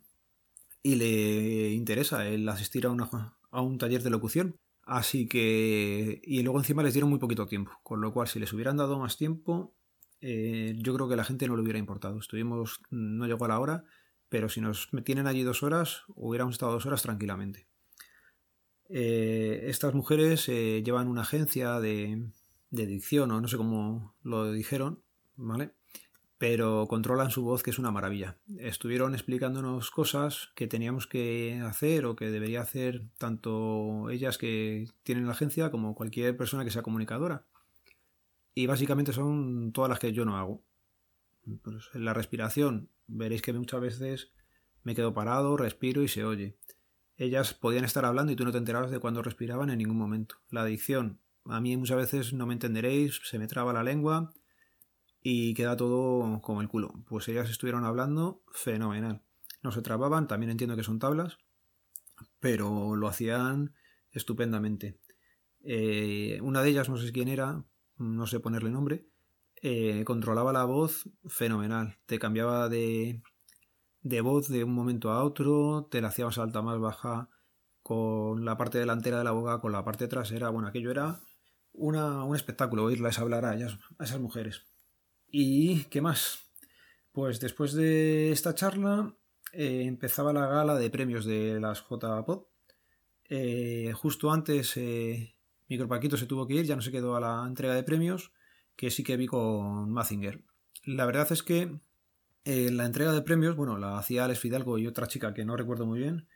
y 0.83 0.95
le 0.95 1.71
interesa 1.71 2.27
el 2.27 2.47
asistir 2.49 2.85
a 2.85 2.89
una, 2.89 3.09
a 3.51 3.61
un 3.61 3.77
taller 3.77 4.03
de 4.03 4.09
locución. 4.09 4.57
Así 4.91 5.25
que... 5.25 6.19
Y 6.21 6.43
luego 6.43 6.59
encima 6.59 6.83
les 6.83 6.93
dieron 6.93 7.09
muy 7.09 7.17
poquito 7.17 7.45
tiempo, 7.45 7.71
con 7.81 8.01
lo 8.01 8.11
cual 8.11 8.27
si 8.27 8.39
les 8.39 8.51
hubieran 8.51 8.75
dado 8.75 8.99
más 8.99 9.15
tiempo, 9.15 9.73
eh, 10.19 10.75
yo 10.79 10.93
creo 10.93 11.07
que 11.07 11.15
la 11.15 11.23
gente 11.23 11.47
no 11.47 11.55
le 11.55 11.61
hubiera 11.61 11.79
importado. 11.79 12.19
Estuvimos, 12.19 12.81
no 12.89 13.25
llegó 13.25 13.45
a 13.45 13.47
la 13.47 13.59
hora, 13.61 13.85
pero 14.27 14.49
si 14.49 14.59
nos 14.59 14.89
tienen 15.05 15.27
allí 15.27 15.43
dos 15.43 15.63
horas, 15.63 16.03
hubiéramos 16.09 16.55
estado 16.55 16.73
dos 16.73 16.85
horas 16.85 17.03
tranquilamente. 17.03 17.69
Eh, 18.89 19.63
estas 19.67 19.93
mujeres 19.93 20.49
eh, 20.49 20.83
llevan 20.83 21.07
una 21.07 21.21
agencia 21.21 21.79
de, 21.79 22.29
de 22.69 22.85
dicción, 22.85 23.31
o 23.31 23.39
no 23.39 23.47
sé 23.47 23.55
cómo 23.55 24.17
lo 24.23 24.51
dijeron, 24.51 25.01
¿vale? 25.37 25.71
Pero 26.41 26.87
controlan 26.87 27.29
su 27.29 27.43
voz, 27.43 27.61
que 27.61 27.69
es 27.69 27.77
una 27.77 27.91
maravilla. 27.91 28.35
Estuvieron 28.57 29.13
explicándonos 29.13 29.91
cosas 29.91 30.49
que 30.55 30.65
teníamos 30.65 31.05
que 31.05 31.61
hacer 31.63 32.03
o 32.07 32.15
que 32.15 32.31
debería 32.31 32.61
hacer 32.61 33.03
tanto 33.19 34.09
ellas 34.09 34.39
que 34.39 34.87
tienen 35.03 35.27
la 35.27 35.33
agencia 35.33 35.69
como 35.69 35.93
cualquier 35.93 36.35
persona 36.35 36.63
que 36.63 36.71
sea 36.71 36.81
comunicadora. 36.81 37.45
Y 38.55 38.65
básicamente 38.65 39.13
son 39.13 39.71
todas 39.71 39.87
las 39.87 39.99
que 39.99 40.13
yo 40.13 40.25
no 40.25 40.35
hago. 40.35 40.63
Pues 41.61 41.93
la 41.93 42.15
respiración, 42.15 42.89
veréis 43.05 43.43
que 43.43 43.53
muchas 43.53 43.79
veces 43.79 44.31
me 44.81 44.95
quedo 44.95 45.13
parado, 45.13 45.57
respiro 45.57 46.01
y 46.01 46.07
se 46.07 46.25
oye. 46.25 46.57
Ellas 47.17 47.53
podían 47.53 47.85
estar 47.85 48.03
hablando 48.03 48.31
y 48.31 48.35
tú 48.35 48.45
no 48.45 48.51
te 48.51 48.57
enterabas 48.57 48.89
de 48.89 48.97
cuando 48.97 49.21
respiraban 49.21 49.69
en 49.69 49.77
ningún 49.77 49.99
momento. 49.99 50.37
La 50.49 50.63
adicción, 50.63 51.19
a 51.45 51.61
mí 51.61 51.77
muchas 51.77 51.97
veces 51.97 52.33
no 52.33 52.47
me 52.47 52.53
entenderéis, 52.53 53.21
se 53.25 53.37
me 53.37 53.45
traba 53.45 53.73
la 53.73 53.83
lengua 53.83 54.33
y 55.21 55.53
queda 55.53 55.77
todo 55.77 56.41
como 56.41 56.61
el 56.61 56.67
culo. 56.67 56.93
Pues 57.07 57.27
ellas 57.27 57.49
estuvieron 57.49 57.85
hablando 57.85 58.43
fenomenal. 58.51 59.23
No 59.61 59.71
se 59.71 59.81
trababan, 59.81 60.27
también 60.27 60.51
entiendo 60.51 60.75
que 60.75 60.83
son 60.83 60.99
tablas, 60.99 61.37
pero 62.39 62.95
lo 62.95 63.07
hacían 63.07 63.73
estupendamente. 64.11 64.99
Eh, 65.63 66.39
una 66.41 66.63
de 66.63 66.69
ellas, 66.69 66.89
no 66.89 66.97
sé 66.97 67.11
quién 67.11 67.27
era, 67.27 67.63
no 67.97 68.25
sé 68.25 68.39
ponerle 68.39 68.71
nombre, 68.71 69.07
eh, 69.61 70.03
controlaba 70.05 70.51
la 70.51 70.65
voz 70.65 71.09
fenomenal. 71.27 71.99
Te 72.07 72.17
cambiaba 72.17 72.67
de, 72.67 73.21
de 74.01 74.21
voz 74.21 74.49
de 74.49 74.63
un 74.63 74.73
momento 74.73 75.11
a 75.11 75.23
otro, 75.23 75.87
te 75.91 76.01
la 76.01 76.07
hacía 76.07 76.25
más 76.25 76.39
alta, 76.39 76.63
más 76.63 76.79
baja, 76.79 77.29
con 77.83 78.43
la 78.45 78.57
parte 78.57 78.79
delantera 78.79 79.19
de 79.19 79.23
la 79.23 79.31
boca, 79.31 79.59
con 79.59 79.71
la 79.71 79.83
parte 79.83 80.07
trasera. 80.07 80.49
Bueno, 80.49 80.67
aquello 80.67 80.89
era 80.89 81.19
una, 81.73 82.23
un 82.23 82.35
espectáculo 82.35 82.85
oírlas 82.85 83.19
hablar 83.19 83.45
a, 83.45 83.55
ellas, 83.55 83.77
a 83.99 84.03
esas 84.03 84.19
mujeres. 84.19 84.70
¿Y 85.31 85.85
qué 85.85 86.01
más? 86.01 86.39
Pues 87.13 87.39
después 87.39 87.73
de 87.73 88.31
esta 88.31 88.53
charla 88.53 89.15
eh, 89.53 89.83
empezaba 89.85 90.33
la 90.33 90.45
gala 90.47 90.75
de 90.75 90.89
premios 90.89 91.23
de 91.25 91.59
las 91.59 91.83
JPod. 91.89 92.43
Eh, 93.29 93.93
justo 93.95 94.31
antes 94.31 94.75
eh, 94.75 95.33
Micropaquito 95.69 96.17
se 96.17 96.25
tuvo 96.25 96.45
que 96.47 96.55
ir, 96.55 96.65
ya 96.65 96.75
no 96.75 96.81
se 96.81 96.91
quedó 96.91 97.15
a 97.15 97.21
la 97.21 97.45
entrega 97.47 97.73
de 97.73 97.83
premios, 97.83 98.33
que 98.75 98.91
sí 98.91 99.03
que 99.03 99.15
vi 99.15 99.25
con 99.27 99.89
Mazinger. 99.89 100.43
La 100.83 101.05
verdad 101.05 101.31
es 101.31 101.43
que 101.43 101.79
en 102.43 102.77
la 102.77 102.85
entrega 102.85 103.13
de 103.13 103.21
premios, 103.21 103.55
bueno, 103.55 103.77
la 103.77 103.97
hacía 103.97 104.25
Alex 104.25 104.39
Fidalgo 104.39 104.77
y 104.77 104.87
otra 104.87 105.07
chica 105.07 105.33
que 105.33 105.45
no 105.45 105.55
recuerdo 105.55 105.85
muy 105.85 105.99
bien, 105.99 106.27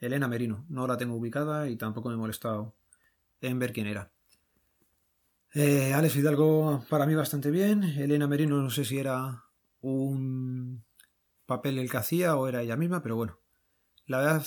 Elena 0.00 0.26
Merino. 0.26 0.64
No 0.68 0.88
la 0.88 0.96
tengo 0.96 1.14
ubicada 1.14 1.68
y 1.68 1.76
tampoco 1.76 2.08
me 2.08 2.16
he 2.16 2.18
molestado 2.18 2.74
en 3.42 3.60
ver 3.60 3.72
quién 3.72 3.86
era. 3.86 4.10
Eh, 5.52 5.92
Alex 5.94 6.14
Fidalgo 6.14 6.84
para 6.88 7.06
mí 7.06 7.14
bastante 7.14 7.50
bien. 7.50 7.82
Elena 7.82 8.28
Merino 8.28 8.62
no 8.62 8.70
sé 8.70 8.84
si 8.84 8.98
era 8.98 9.44
un 9.80 10.84
papel 11.46 11.78
el 11.78 11.90
que 11.90 11.96
hacía 11.96 12.36
o 12.36 12.46
era 12.46 12.62
ella 12.62 12.76
misma, 12.76 13.02
pero 13.02 13.16
bueno. 13.16 13.40
La 14.06 14.18
verdad, 14.18 14.44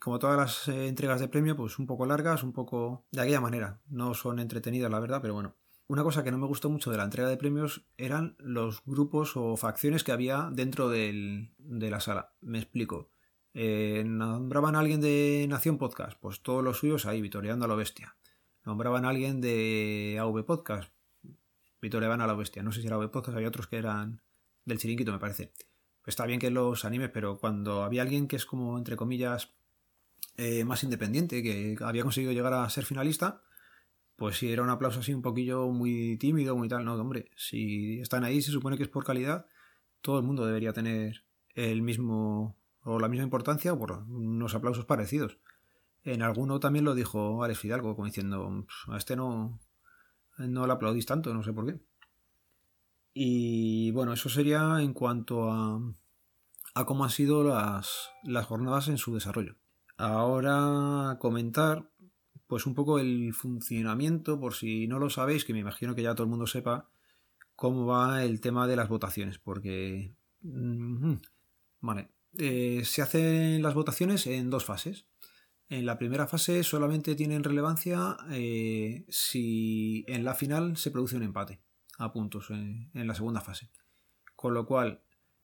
como 0.00 0.18
todas 0.18 0.36
las 0.36 0.68
eh, 0.68 0.88
entregas 0.88 1.20
de 1.20 1.28
premio, 1.28 1.56
pues 1.56 1.78
un 1.78 1.86
poco 1.86 2.06
largas, 2.06 2.42
un 2.42 2.52
poco 2.52 3.06
de 3.10 3.22
aquella 3.22 3.40
manera. 3.40 3.80
No 3.86 4.14
son 4.14 4.38
entretenidas, 4.38 4.90
la 4.90 5.00
verdad, 5.00 5.20
pero 5.22 5.34
bueno. 5.34 5.56
Una 5.86 6.02
cosa 6.02 6.24
que 6.24 6.30
no 6.30 6.38
me 6.38 6.46
gustó 6.46 6.70
mucho 6.70 6.90
de 6.90 6.96
la 6.96 7.04
entrega 7.04 7.28
de 7.28 7.36
premios 7.36 7.86
eran 7.98 8.36
los 8.38 8.82
grupos 8.86 9.36
o 9.36 9.56
facciones 9.56 10.02
que 10.02 10.12
había 10.12 10.48
dentro 10.50 10.88
de 10.88 11.50
la 11.58 12.00
sala. 12.00 12.34
Me 12.40 12.58
explico. 12.58 13.10
Eh, 13.52 14.02
nombraban 14.04 14.76
a 14.76 14.80
alguien 14.80 15.00
de 15.00 15.46
Nación 15.48 15.78
Podcast, 15.78 16.18
pues 16.20 16.42
todos 16.42 16.64
los 16.64 16.78
suyos 16.78 17.06
ahí, 17.06 17.20
vitoreando 17.20 17.66
a 17.66 17.68
la 17.68 17.74
bestia. 17.74 18.16
Nombraban 18.64 19.04
a 19.04 19.10
alguien 19.10 19.40
de 19.40 20.18
AV 20.20 20.44
Podcast, 20.44 20.90
vitoreaban 21.80 22.20
a 22.20 22.26
la 22.26 22.34
bestia. 22.34 22.62
No 22.62 22.72
sé 22.72 22.80
si 22.80 22.86
era 22.86 22.96
AV 22.96 23.10
Podcast, 23.10 23.36
había 23.36 23.48
otros 23.48 23.66
que 23.66 23.76
eran 23.76 24.22
del 24.64 24.78
chiringuito, 24.78 25.12
me 25.12 25.18
parece. 25.18 25.52
está 26.06 26.26
bien 26.26 26.40
que 26.40 26.50
los 26.50 26.84
animes, 26.84 27.10
pero 27.10 27.38
cuando 27.38 27.82
había 27.82 28.02
alguien 28.02 28.28
que 28.28 28.36
es 28.36 28.46
como, 28.46 28.78
entre 28.78 28.96
comillas, 28.96 29.54
eh, 30.36 30.64
más 30.64 30.82
independiente, 30.82 31.42
que 31.42 31.76
había 31.80 32.02
conseguido 32.02 32.32
llegar 32.32 32.54
a 32.54 32.68
ser 32.70 32.84
finalista, 32.84 33.42
pues 34.16 34.38
si 34.38 34.50
era 34.50 34.62
un 34.62 34.70
aplauso 34.70 35.00
así 35.00 35.12
un 35.12 35.22
poquillo 35.22 35.68
muy 35.68 36.16
tímido, 36.18 36.56
muy 36.56 36.68
tal, 36.68 36.84
no, 36.84 36.94
hombre, 36.94 37.30
si 37.36 38.00
están 38.00 38.24
ahí, 38.24 38.40
se 38.40 38.50
supone 38.50 38.76
que 38.76 38.84
es 38.84 38.88
por 38.88 39.04
calidad, 39.04 39.46
todo 40.00 40.18
el 40.18 40.24
mundo 40.24 40.46
debería 40.46 40.72
tener 40.72 41.24
el 41.54 41.82
mismo 41.82 42.58
o 42.82 42.98
la 42.98 43.08
misma 43.08 43.24
importancia 43.24 43.74
por 43.74 43.92
unos 43.92 44.54
aplausos 44.54 44.84
parecidos. 44.84 45.38
En 46.04 46.22
alguno 46.22 46.60
también 46.60 46.84
lo 46.84 46.94
dijo 46.94 47.42
Alex 47.42 47.60
Fidalgo, 47.60 47.94
como 47.96 48.06
diciendo, 48.06 48.66
a 48.88 48.96
este 48.96 49.16
no, 49.16 49.58
no 50.38 50.66
le 50.66 50.72
aplaudís 50.72 51.06
tanto, 51.06 51.32
no 51.32 51.42
sé 51.42 51.52
por 51.52 51.66
qué. 51.66 51.80
Y 53.14 53.90
bueno, 53.92 54.12
eso 54.12 54.28
sería 54.28 54.80
en 54.80 54.92
cuanto 54.92 55.50
a, 55.50 55.80
a 56.74 56.84
cómo 56.84 57.04
han 57.04 57.10
sido 57.10 57.44
las, 57.44 58.10
las 58.22 58.46
jornadas 58.46 58.88
en 58.88 58.98
su 58.98 59.14
desarrollo. 59.14 59.56
Ahora 59.96 61.16
comentar 61.20 61.88
pues 62.46 62.66
un 62.66 62.74
poco 62.74 62.98
el 62.98 63.32
funcionamiento, 63.32 64.38
por 64.38 64.54
si 64.54 64.86
no 64.86 64.98
lo 64.98 65.08
sabéis, 65.08 65.44
que 65.44 65.52
me 65.52 65.60
imagino 65.60 65.94
que 65.94 66.02
ya 66.02 66.14
todo 66.14 66.24
el 66.24 66.30
mundo 66.30 66.46
sepa 66.46 66.88
cómo 67.56 67.86
va 67.86 68.24
el 68.24 68.40
tema 68.40 68.66
de 68.66 68.76
las 68.76 68.88
votaciones, 68.88 69.38
porque... 69.38 70.12
vale, 71.80 72.10
eh, 72.36 72.82
se 72.84 73.00
hacen 73.00 73.62
las 73.62 73.74
votaciones 73.74 74.26
en 74.26 74.50
dos 74.50 74.64
fases. 74.64 75.06
En 75.68 75.86
la 75.86 75.98
primera 75.98 76.26
fase 76.26 76.62
solamente 76.62 77.14
tienen 77.14 77.42
relevancia 77.42 78.16
eh, 78.30 79.06
si 79.08 80.04
en 80.08 80.24
la 80.24 80.34
final 80.34 80.76
se 80.76 80.90
produce 80.90 81.16
un 81.16 81.22
empate 81.22 81.60
a 81.98 82.12
puntos 82.12 82.50
en, 82.50 82.90
la 82.92 83.14
segunda 83.14 83.40
fase. 83.40 83.70
Con 84.36 84.52
lo 84.52 84.66
cual, 84.66 85.02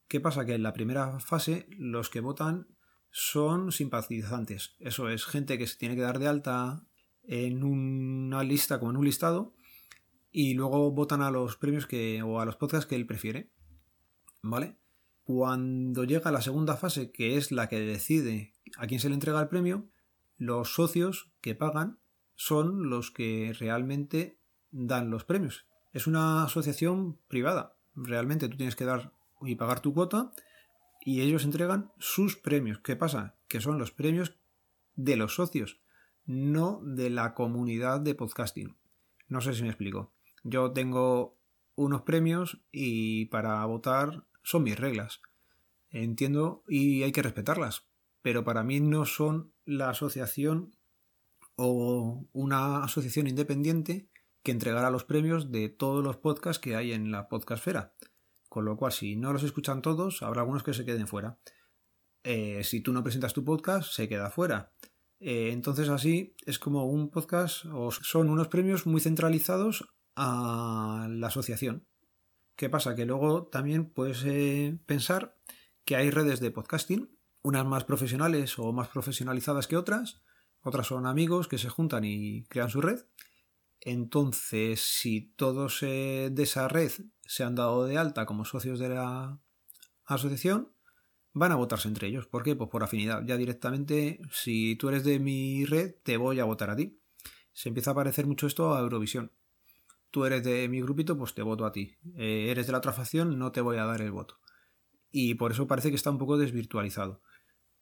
¿qué 0.09 0.21
pasa? 0.21 0.45
Que 0.45 0.55
en 0.55 0.63
la 0.63 0.73
primera 0.73 1.21
fase 1.21 1.67
los 1.71 2.11
que 2.11 2.21
votan 2.21 2.69
son 3.11 3.73
simpatizantes. 3.73 4.77
Eso 4.79 5.09
es 5.09 5.25
gente 5.25 5.59
que 5.59 5.67
se 5.67 5.79
tiene 5.79 5.97
que 5.97 6.03
dar 6.03 6.19
de 6.19 6.29
alta 6.29 6.85
en 7.23 7.65
una 7.65 8.43
lista, 8.43 8.79
como 8.79 8.91
en 8.91 8.99
un 8.99 9.05
listado, 9.05 9.55
y 10.31 10.55
luego 10.55 10.91
votan 10.93 11.23
a 11.23 11.31
los 11.31 11.57
premios 11.57 11.87
que, 11.87 12.23
o 12.23 12.41
a 12.41 12.45
los 12.45 12.57
podcasts 12.57 12.87
que 12.87 12.97
él 12.97 13.07
prefiere. 13.07 13.51
¿Vale? 14.43 14.77
Cuando 15.23 16.05
llega 16.05 16.31
la 16.31 16.43
segunda 16.43 16.77
fase, 16.77 17.11
que 17.11 17.37
es 17.37 17.53
la 17.53 17.69
que 17.69 17.81
decide 17.81 18.53
a 18.77 18.87
quién 18.87 19.01
se 19.01 19.09
le 19.09 19.15
entrega 19.15 19.41
el 19.41 19.49
premio, 19.49 19.89
los 20.41 20.75
socios 20.75 21.31
que 21.41 21.55
pagan 21.55 22.01
son 22.35 22.89
los 22.89 23.11
que 23.11 23.55
realmente 23.57 24.41
dan 24.73 25.11
los 25.11 25.25
premios. 25.25 25.67
Es 25.93 26.07
una 26.07 26.45
asociación 26.45 27.21
privada. 27.29 27.77
Realmente 27.95 28.49
tú 28.49 28.57
tienes 28.57 28.75
que 28.75 28.87
dar 28.87 29.13
y 29.43 29.55
pagar 29.55 29.81
tu 29.81 29.93
cuota 29.93 30.33
y 31.05 31.21
ellos 31.21 31.45
entregan 31.45 31.93
sus 31.99 32.37
premios. 32.37 32.79
¿Qué 32.79 32.97
pasa? 32.97 33.37
Que 33.47 33.61
son 33.61 33.79
los 33.79 33.93
premios 33.93 34.37
de 34.97 35.17
los 35.17 35.35
socios 35.35 35.81
no 36.31 36.81
de 36.85 37.11
la 37.11 37.35
comunidad 37.35 38.01
de 38.01 38.15
podcasting. 38.15 38.77
No 39.29 39.41
sé 39.41 39.53
si 39.53 39.63
me 39.63 39.69
explico. 39.69 40.13
Yo 40.45 40.73
tengo 40.73 41.37
unos 41.75 42.03
premios 42.03 42.63
y 42.71 43.27
para 43.27 43.65
votar 43.67 44.25
son 44.43 44.63
mis 44.63 44.79
reglas. 44.79 45.21
Entiendo 45.91 46.63
y 46.69 47.03
hay 47.03 47.11
que 47.11 47.23
respetarlas, 47.23 47.89
pero 48.23 48.45
para 48.45 48.63
mí 48.63 48.79
no 48.79 49.07
son 49.07 49.53
la 49.71 49.91
asociación 49.91 50.75
o 51.57 52.27
una 52.33 52.85
asociación 52.85 53.27
independiente 53.27 54.09
que 54.43 54.53
entregará 54.53 54.91
los 54.91 55.05
premios 55.05 55.53
de 55.53 55.69
todos 55.69 56.03
los 56.03 56.17
podcasts 56.17 56.61
que 56.61 56.77
hay 56.77 56.93
en 56.93 57.11
la 57.13 57.29
podcastfera. 57.29 57.95
Con 58.49 58.65
lo 58.65 58.77
cual, 58.77 58.93
si 58.93 59.17
no 59.17 59.33
los 59.33 59.43
escuchan 59.43 59.83
todos, 59.83 60.23
habrá 60.23 60.41
algunos 60.41 60.63
que 60.63 60.75
se 60.75 60.85
queden 60.85 61.07
fuera. 61.07 61.39
Eh, 62.25 62.63
si 62.65 62.81
tú 62.81 62.93
no 62.93 63.03
presentas 63.03 63.33
tu 63.33 63.45
podcast, 63.45 63.93
se 63.93 64.09
queda 64.09 64.31
fuera. 64.31 64.73
Eh, 65.21 65.51
entonces 65.53 65.89
así 65.89 66.35
es 66.47 66.59
como 66.59 66.87
un 66.87 67.11
podcast 67.11 67.67
o 67.67 67.91
son 67.91 68.31
unos 68.31 68.49
premios 68.49 68.87
muy 68.87 69.01
centralizados 69.01 69.85
a 70.17 71.07
la 71.11 71.29
asociación. 71.29 71.87
¿Qué 72.57 72.69
pasa? 72.69 72.95
Que 72.95 73.07
luego 73.07 73.47
también 73.47 73.91
puedes 73.91 74.25
eh, 74.25 74.79
pensar 74.87 75.37
que 75.85 75.97
hay 75.97 76.11
redes 76.11 76.41
de 76.41 76.51
podcasting, 76.51 77.11
unas 77.43 77.65
más 77.65 77.85
profesionales 77.85 78.59
o 78.59 78.73
más 78.73 78.89
profesionalizadas 78.89 79.67
que 79.67 79.77
otras, 79.77 80.23
otras 80.63 80.87
son 80.87 81.07
amigos 81.07 81.49
que 81.49 81.59
se 81.59 81.69
juntan 81.69 82.05
y 82.05 82.45
crean 82.45 82.71
su 82.71 82.81
red. 82.81 83.01
Entonces, 83.81 84.81
si 84.81 85.33
todos 85.37 85.83
eh, 85.83 86.29
de 86.31 86.43
esa 86.43 86.69
red 86.69 86.93
se 87.25 87.45
han 87.45 87.55
dado 87.55 87.87
de 87.87 87.97
alta 87.97 88.27
como 88.27 88.45
socios 88.45 88.79
de 88.79 88.91
la 88.91 89.41
asociación, 90.05 90.73
van 91.33 91.53
a 91.53 91.57
votarse 91.57 91.89
entre 91.89 92.09
ellos. 92.09 92.27
¿Por 92.27 92.43
qué? 92.43 92.57
Pues 92.57 92.69
por 92.69 92.83
afinidad. 92.83 93.25
Ya 93.25 93.37
directamente, 93.39 94.21
si 94.31 94.77
tú 94.77 94.89
eres 94.91 95.05
de 95.05 95.19
mi 95.19 95.65
red, 95.65 95.95
te 96.03 96.19
voy 96.19 96.41
a 96.41 96.45
votar 96.45 96.71
a 96.71 96.77
ti. 96.77 97.01
Se 97.53 97.69
empieza 97.69 97.93
a 97.93 97.95
parecer 97.95 98.27
mucho 98.27 98.47
esto 98.47 98.75
a 98.75 98.81
Eurovisión. 98.81 99.33
Tú 100.11 100.25
eres 100.25 100.43
de 100.45 100.69
mi 100.69 100.83
grupito, 100.83 101.17
pues 101.17 101.35
te 101.35 101.43
voto 101.43 101.65
a 101.65 101.73
ti. 101.73 101.97
Eh, 102.17 102.49
eres 102.51 102.67
de 102.67 102.73
la 102.73 102.79
otra 102.79 102.93
facción, 102.93 103.39
no 103.39 103.53
te 103.53 103.61
voy 103.61 103.79
a 103.79 103.85
dar 103.85 104.03
el 104.03 104.11
voto. 104.11 104.41
Y 105.11 105.35
por 105.35 105.53
eso 105.53 105.67
parece 105.67 105.91
que 105.91 105.97
está 105.97 106.11
un 106.11 106.19
poco 106.19 106.37
desvirtualizado. 106.37 107.23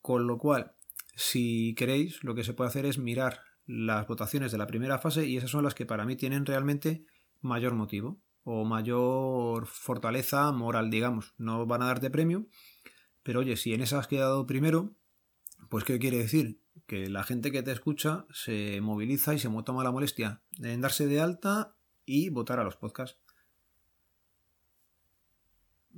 Con 0.01 0.27
lo 0.27 0.39
cual, 0.39 0.73
si 1.15 1.75
queréis, 1.75 2.23
lo 2.23 2.35
que 2.35 2.45
se 2.45 2.55
puede 2.55 2.69
hacer 2.69 2.87
es 2.87 2.99
mirar 2.99 3.41
las 3.67 4.07
votaciones 4.07 4.51
de 4.51 4.59
la 4.59 4.67
primera 4.67 4.99
fase 4.99 5.27
y 5.27 5.37
esas 5.37 5.51
son 5.51 5.65
las 5.65 5.75
que 5.75 5.87
para 5.87 6.07
mí 6.07 6.17
tienen 6.17 6.47
realmente 6.47 7.05
mayor 7.41 7.75
motivo 7.75 8.21
o 8.43 8.65
mayor 8.65 9.67
fortaleza 9.67 10.51
moral, 10.53 10.91
digamos. 10.91 11.35
No 11.37 11.67
van 11.67 11.83
a 11.83 11.87
darte 11.87 12.11
premio, 12.11 12.47
pero 13.23 13.41
oye, 13.41 13.57
si 13.57 13.75
en 13.75 13.83
esas 13.83 14.01
has 14.01 14.07
quedado 14.07 14.47
primero, 14.47 14.97
pues 15.69 15.85
¿qué 15.85 15.99
quiere 15.99 16.19
decir? 16.19 16.63
Que 16.87 17.11
la 17.11 17.25
gente 17.25 17.53
que 17.53 17.63
te 17.63 17.73
escucha 17.73 18.25
se 18.33 18.81
moviliza 18.81 19.35
y 19.35 19.39
se 19.39 19.51
toma 19.65 19.85
la 19.85 19.93
molestia 19.93 20.43
en 20.63 20.81
darse 20.81 21.07
de 21.07 21.21
alta 21.21 21.77
y 22.07 22.31
votar 22.31 22.59
a 22.59 22.65
los 22.65 22.77
podcasts. 22.77 23.21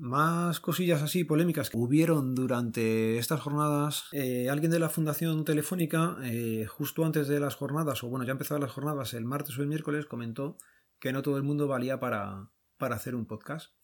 Más 0.00 0.61
cosillas 0.61 1.02
así 1.02 1.25
polémicas 1.25 1.69
que 1.69 1.76
hubieron 1.76 2.35
durante 2.35 3.19
estas 3.19 3.38
jornadas. 3.38 4.04
Eh, 4.12 4.49
alguien 4.49 4.71
de 4.71 4.78
la 4.78 4.88
Fundación 4.88 5.45
Telefónica, 5.45 6.16
eh, 6.23 6.64
justo 6.66 7.04
antes 7.04 7.28
de 7.28 7.38
las 7.38 7.54
jornadas, 7.54 8.02
o 8.02 8.09
bueno, 8.09 8.25
ya 8.25 8.33
empezadas 8.33 8.62
las 8.62 8.73
jornadas, 8.73 9.12
el 9.12 9.26
martes 9.26 9.59
o 9.59 9.61
el 9.61 9.69
miércoles, 9.69 10.07
comentó 10.07 10.57
que 11.00 11.12
no 11.12 11.21
todo 11.21 11.37
el 11.37 11.42
mundo 11.42 11.69
valía 11.69 12.00
para, 12.00 12.49
para 12.78 12.97
hacer 12.97 13.14
un 13.14 13.26
podcast. 13.26 13.75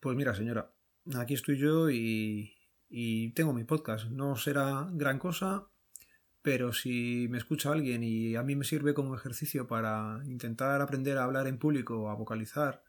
Pues 0.00 0.16
mira, 0.16 0.34
señora, 0.34 0.74
aquí 1.14 1.34
estoy 1.34 1.56
yo 1.56 1.88
y, 1.88 2.52
y 2.88 3.30
tengo 3.34 3.52
mi 3.52 3.62
podcast. 3.62 4.06
No 4.06 4.34
será 4.34 4.88
gran 4.90 5.20
cosa, 5.20 5.68
pero 6.42 6.72
si 6.72 7.28
me 7.30 7.38
escucha 7.38 7.70
alguien 7.70 8.02
y 8.02 8.34
a 8.34 8.42
mí 8.42 8.56
me 8.56 8.64
sirve 8.64 8.92
como 8.92 9.14
ejercicio 9.14 9.68
para 9.68 10.20
intentar 10.24 10.80
aprender 10.80 11.16
a 11.16 11.22
hablar 11.22 11.46
en 11.46 11.58
público, 11.60 12.10
a 12.10 12.16
vocalizar 12.16 12.82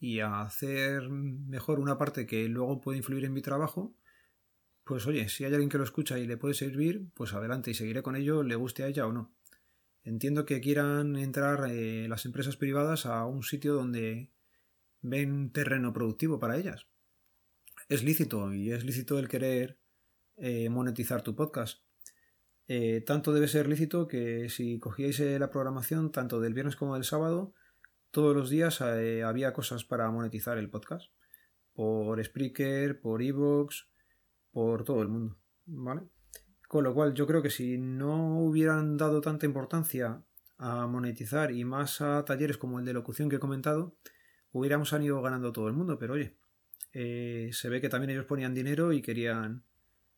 y 0.00 0.20
a 0.20 0.40
hacer 0.40 1.08
mejor 1.08 1.78
una 1.78 1.98
parte 1.98 2.26
que 2.26 2.48
luego 2.48 2.80
puede 2.80 2.98
influir 2.98 3.24
en 3.24 3.32
mi 3.32 3.42
trabajo, 3.42 3.94
pues 4.82 5.06
oye, 5.06 5.28
si 5.28 5.44
hay 5.44 5.52
alguien 5.52 5.68
que 5.68 5.78
lo 5.78 5.84
escucha 5.84 6.18
y 6.18 6.26
le 6.26 6.36
puede 6.36 6.54
servir, 6.54 7.10
pues 7.14 7.32
adelante 7.32 7.70
y 7.70 7.74
seguiré 7.74 8.02
con 8.02 8.16
ello, 8.16 8.42
le 8.42 8.56
guste 8.56 8.82
a 8.82 8.88
ella 8.88 9.06
o 9.06 9.12
no. 9.12 9.32
Entiendo 10.02 10.46
que 10.46 10.60
quieran 10.60 11.16
entrar 11.16 11.70
eh, 11.70 12.08
las 12.08 12.24
empresas 12.24 12.56
privadas 12.56 13.06
a 13.06 13.26
un 13.26 13.44
sitio 13.44 13.74
donde 13.74 14.32
ven 15.02 15.52
terreno 15.52 15.92
productivo 15.92 16.40
para 16.40 16.56
ellas 16.56 16.90
es 17.90 18.04
lícito 18.04 18.54
y 18.54 18.72
es 18.72 18.84
lícito 18.84 19.18
el 19.18 19.28
querer 19.28 19.78
eh, 20.36 20.68
monetizar 20.70 21.22
tu 21.22 21.34
podcast. 21.34 21.82
Eh, 22.68 23.02
tanto 23.04 23.32
debe 23.32 23.48
ser 23.48 23.68
lícito 23.68 24.06
que 24.06 24.48
si 24.48 24.78
cogíais 24.78 25.18
la 25.18 25.50
programación 25.50 26.12
tanto 26.12 26.40
del 26.40 26.54
viernes 26.54 26.76
como 26.76 26.94
del 26.94 27.02
sábado, 27.02 27.52
todos 28.10 28.34
los 28.34 28.50
días 28.50 28.80
había 28.80 29.52
cosas 29.52 29.84
para 29.84 30.10
monetizar 30.10 30.58
el 30.58 30.70
podcast. 30.70 31.10
Por 31.72 32.22
Spreaker, 32.22 33.00
por 33.00 33.22
Evox, 33.22 33.88
por 34.50 34.84
todo 34.84 35.02
el 35.02 35.08
mundo. 35.08 35.38
¿Vale? 35.66 36.02
Con 36.68 36.84
lo 36.84 36.94
cual 36.94 37.14
yo 37.14 37.26
creo 37.26 37.42
que 37.42 37.50
si 37.50 37.78
no 37.78 38.38
hubieran 38.38 38.96
dado 38.96 39.20
tanta 39.20 39.46
importancia 39.46 40.22
a 40.58 40.86
monetizar 40.86 41.52
y 41.52 41.64
más 41.64 42.00
a 42.00 42.24
talleres 42.24 42.58
como 42.58 42.78
el 42.78 42.84
de 42.84 42.92
locución 42.92 43.28
que 43.28 43.36
he 43.36 43.40
comentado, 43.40 43.96
hubiéramos 44.52 44.92
ido 44.92 45.22
ganando 45.22 45.52
todo 45.52 45.68
el 45.68 45.74
mundo. 45.74 45.98
Pero 45.98 46.14
oye, 46.14 46.36
eh, 46.92 47.50
se 47.52 47.68
ve 47.68 47.80
que 47.80 47.88
también 47.88 48.10
ellos 48.10 48.26
ponían 48.26 48.54
dinero 48.54 48.92
y 48.92 49.02
querían 49.02 49.64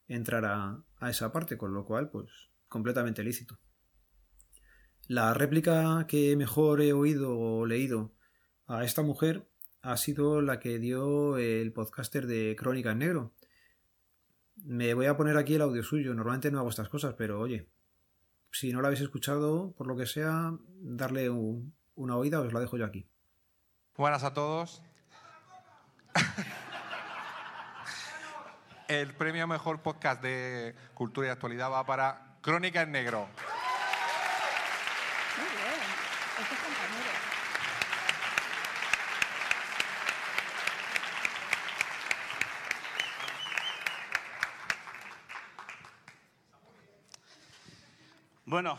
entrar 0.08 0.44
a, 0.44 0.84
esa 1.08 1.32
parte, 1.32 1.56
con 1.56 1.74
lo 1.74 1.84
cual, 1.84 2.10
pues, 2.10 2.30
completamente 2.68 3.22
lícito. 3.22 3.58
La 5.12 5.34
réplica 5.34 6.06
que 6.08 6.34
mejor 6.38 6.80
he 6.80 6.94
oído 6.94 7.38
o 7.38 7.66
leído 7.66 8.14
a 8.66 8.82
esta 8.82 9.02
mujer 9.02 9.46
ha 9.82 9.98
sido 9.98 10.40
la 10.40 10.58
que 10.58 10.78
dio 10.78 11.36
el 11.36 11.70
podcaster 11.74 12.26
de 12.26 12.56
Crónica 12.58 12.92
en 12.92 13.00
Negro. 13.00 13.34
Me 14.56 14.94
voy 14.94 15.04
a 15.04 15.18
poner 15.18 15.36
aquí 15.36 15.56
el 15.56 15.60
audio 15.60 15.82
suyo. 15.82 16.14
Normalmente 16.14 16.50
no 16.50 16.60
hago 16.60 16.70
estas 16.70 16.88
cosas, 16.88 17.12
pero 17.12 17.38
oye, 17.38 17.68
si 18.52 18.72
no 18.72 18.80
la 18.80 18.88
habéis 18.88 19.02
escuchado, 19.02 19.74
por 19.76 19.86
lo 19.86 19.98
que 19.98 20.06
sea, 20.06 20.54
darle 20.80 21.28
una 21.28 22.16
oída, 22.16 22.40
os 22.40 22.54
la 22.54 22.60
dejo 22.60 22.78
yo 22.78 22.86
aquí. 22.86 23.06
Buenas 23.94 24.24
a 24.24 24.32
todos. 24.32 24.82
El 28.88 29.12
premio 29.12 29.46
Mejor 29.46 29.82
Podcast 29.82 30.22
de 30.22 30.74
Cultura 30.94 31.26
y 31.26 31.30
Actualidad 31.30 31.70
va 31.70 31.84
para 31.84 32.38
Crónica 32.40 32.80
en 32.80 32.92
Negro. 32.92 33.28
Muy 35.36 35.46
bien, 35.46 35.80
este 36.40 36.56
compañero. 36.56 37.10
Bueno, 48.52 48.78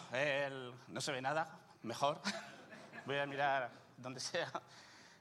no 0.89 1.01
se 1.01 1.11
ve 1.11 1.19
nada, 1.19 1.47
mejor. 1.81 2.21
Voy 3.07 3.17
a 3.17 3.25
mirar 3.25 3.71
donde 3.97 4.19
sea. 4.19 4.47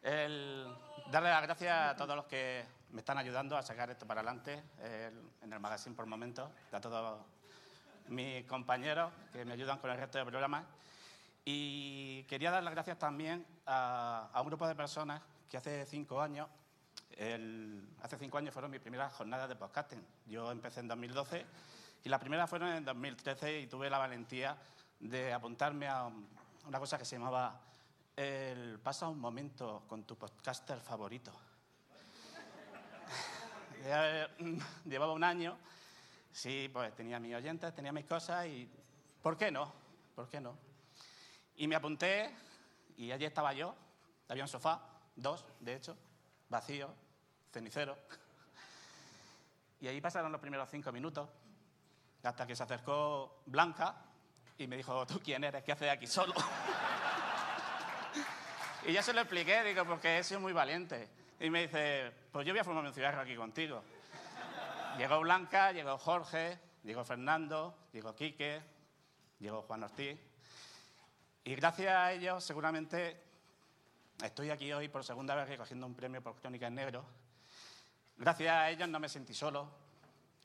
El, 0.02 0.68
darle 1.10 1.30
las 1.30 1.40
gracias 1.40 1.92
a 1.92 1.96
todos 1.96 2.14
los 2.14 2.26
que 2.26 2.62
me 2.90 3.00
están 3.00 3.16
ayudando 3.16 3.56
a 3.56 3.62
sacar 3.62 3.88
esto 3.88 4.06
para 4.06 4.20
adelante 4.20 4.62
en 5.40 5.50
el 5.50 5.58
magazine 5.58 5.96
por 5.96 6.04
momentos, 6.04 6.50
a 6.70 6.80
todos 6.82 7.24
mis 8.08 8.44
compañeros 8.44 9.10
que 9.32 9.42
me 9.46 9.54
ayudan 9.54 9.78
con 9.78 9.90
el 9.90 9.96
resto 9.96 10.18
del 10.18 10.26
programa. 10.26 10.66
Y 11.46 12.24
quería 12.24 12.50
dar 12.50 12.62
las 12.62 12.74
gracias 12.74 12.98
también 12.98 13.46
a, 13.64 14.28
un 14.34 14.46
grupo 14.48 14.68
de 14.68 14.74
personas 14.74 15.22
que 15.50 15.56
hace 15.56 15.86
cinco 15.86 16.20
años, 16.20 16.46
hace 18.02 18.18
cinco 18.18 18.36
años 18.36 18.52
fueron 18.52 18.70
mis 18.70 18.80
primeras 18.80 19.14
jornadas 19.14 19.48
de 19.48 19.56
podcasting. 19.56 20.06
Yo 20.26 20.52
empecé 20.52 20.80
en 20.80 20.88
2012 20.88 21.46
y 22.04 22.08
las 22.08 22.20
primeras 22.20 22.50
fueron 22.50 22.70
en 22.70 22.84
2013 22.84 23.60
y 23.60 23.66
tuve 23.66 23.88
la 23.88 23.98
valentía 23.98 24.56
de 24.98 25.32
apuntarme 25.32 25.88
a 25.88 26.10
una 26.66 26.78
cosa 26.78 26.98
que 26.98 27.04
se 27.04 27.16
llamaba 27.16 27.60
el 28.16 28.78
pasa 28.80 29.08
un 29.08 29.18
momento 29.18 29.84
con 29.88 30.04
tu 30.04 30.16
podcaster 30.16 30.78
favorito. 30.80 31.32
Llevaba 34.84 35.12
un 35.12 35.24
año, 35.24 35.56
sí, 36.32 36.68
pues 36.72 36.94
tenía 36.94 37.20
mis 37.20 37.34
oyentes, 37.34 37.74
tenía 37.74 37.92
mis 37.92 38.04
cosas 38.04 38.46
y 38.46 38.68
¿por 39.22 39.36
qué 39.36 39.50
no? 39.50 39.72
¿Por 40.14 40.28
qué 40.28 40.40
no? 40.40 40.56
Y 41.56 41.68
me 41.68 41.76
apunté 41.76 42.34
y 42.96 43.12
allí 43.12 43.24
estaba 43.24 43.52
yo, 43.52 43.74
había 44.28 44.42
un 44.42 44.48
sofá, 44.48 44.80
dos, 45.14 45.44
de 45.60 45.74
hecho, 45.76 45.96
vacío, 46.48 46.92
cenicero. 47.52 47.96
Y 49.80 49.88
ahí 49.88 50.00
pasaron 50.00 50.30
los 50.30 50.40
primeros 50.40 50.70
cinco 50.70 50.92
minutos, 50.92 51.28
hasta 52.22 52.46
que 52.46 52.54
se 52.54 52.62
acercó 52.62 53.42
Blanca 53.46 53.96
y 54.58 54.66
me 54.66 54.76
dijo, 54.76 55.06
¿tú 55.06 55.20
quién 55.20 55.44
eres? 55.44 55.62
¿Qué 55.64 55.72
haces 55.72 55.90
aquí 55.90 56.06
solo? 56.06 56.34
Y 58.84 58.92
ya 58.92 59.00
se 59.00 59.12
lo 59.12 59.20
expliqué, 59.20 59.62
digo, 59.62 59.84
porque 59.84 60.18
he 60.18 60.24
sido 60.24 60.40
muy 60.40 60.52
valiente. 60.52 61.08
Y 61.38 61.50
me 61.50 61.62
dice, 61.62 62.12
pues 62.32 62.44
yo 62.44 62.52
voy 62.52 62.58
a 62.58 62.64
formar 62.64 62.84
un 62.84 62.92
cigarro 62.92 63.20
aquí 63.20 63.36
contigo. 63.36 63.80
Llegó 64.98 65.20
Blanca, 65.20 65.70
llegó 65.70 65.96
Jorge, 65.98 66.58
llegó 66.82 67.04
Fernando, 67.04 67.76
llegó 67.92 68.12
Quique, 68.16 68.60
llegó 69.38 69.62
Juan 69.62 69.84
Ortiz. 69.84 70.18
Y 71.44 71.54
gracias 71.54 71.94
a 71.94 72.12
ellos, 72.12 72.42
seguramente, 72.42 73.22
estoy 74.20 74.50
aquí 74.50 74.72
hoy 74.72 74.88
por 74.88 75.04
segunda 75.04 75.36
vez 75.36 75.48
recogiendo 75.48 75.86
un 75.86 75.94
premio 75.94 76.20
por 76.20 76.34
Crónica 76.40 76.66
en 76.66 76.74
Negro. 76.74 77.04
Gracias 78.16 78.52
a 78.52 78.68
ellos 78.68 78.88
no 78.88 78.98
me 78.98 79.08
sentí 79.08 79.32
solo. 79.32 79.68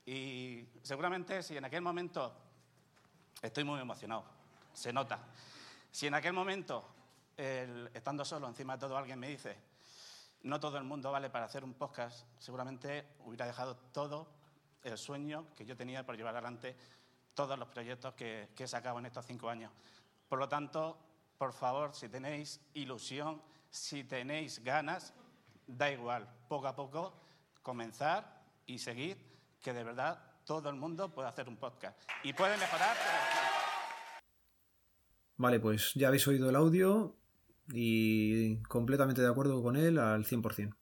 Y 0.07 0.65
seguramente 0.83 1.43
si 1.43 1.57
en 1.57 1.65
aquel 1.65 1.81
momento 1.81 2.33
estoy 3.41 3.65
muy 3.65 3.81
emocionado, 3.81 4.23
se 4.71 4.93
nota. 4.93 5.19
Si 5.91 6.07
en 6.07 6.13
aquel 6.13 6.31
momento 6.31 6.85
estando 7.35 8.23
solo, 8.23 8.47
encima 8.47 8.77
de 8.77 8.79
todo 8.79 8.97
alguien 8.97 9.19
me 9.19 9.27
dice, 9.27 9.57
no 10.43 10.61
todo 10.61 10.77
el 10.77 10.85
mundo 10.85 11.11
vale 11.11 11.29
para 11.29 11.43
hacer 11.43 11.65
un 11.65 11.73
podcast, 11.73 12.25
seguramente 12.39 13.05
hubiera 13.25 13.45
dejado 13.45 13.75
todo 13.91 14.29
el 14.81 14.97
sueño 14.97 15.45
que 15.57 15.65
yo 15.65 15.75
tenía 15.75 16.05
por 16.05 16.15
llevar 16.15 16.35
adelante 16.35 16.77
todos 17.33 17.59
los 17.59 17.67
proyectos 17.67 18.13
que, 18.13 18.47
que 18.55 18.63
he 18.63 18.67
sacado 18.67 18.99
en 18.99 19.07
estos 19.07 19.25
cinco 19.25 19.49
años. 19.49 19.73
Por 20.29 20.39
lo 20.39 20.47
tanto, 20.47 20.97
por 21.37 21.51
favor, 21.51 21.93
si 21.93 22.07
tenéis 22.07 22.61
ilusión, 22.75 23.41
si 23.69 24.05
tenéis 24.05 24.63
ganas, 24.63 25.13
da 25.67 25.91
igual, 25.91 26.29
poco 26.47 26.67
a 26.67 26.75
poco, 26.77 27.13
comenzar 27.61 28.41
y 28.65 28.79
seguir, 28.79 29.26
que 29.63 29.73
de 29.73 29.83
verdad 29.83 30.19
todo 30.45 30.69
el 30.69 30.75
mundo 30.75 31.13
puede 31.13 31.27
hacer 31.27 31.47
un 31.49 31.57
podcast. 31.57 31.99
Y 32.23 32.33
puede 32.33 32.57
mejorar. 32.57 32.95
Vale, 35.37 35.59
pues 35.59 35.93
ya 35.95 36.07
habéis 36.07 36.27
oído 36.27 36.49
el 36.49 36.55
audio 36.55 37.15
y 37.69 38.61
completamente 38.63 39.21
de 39.21 39.27
acuerdo 39.27 39.61
con 39.61 39.75
él 39.75 39.99
al 39.99 40.25
100%. 40.25 40.75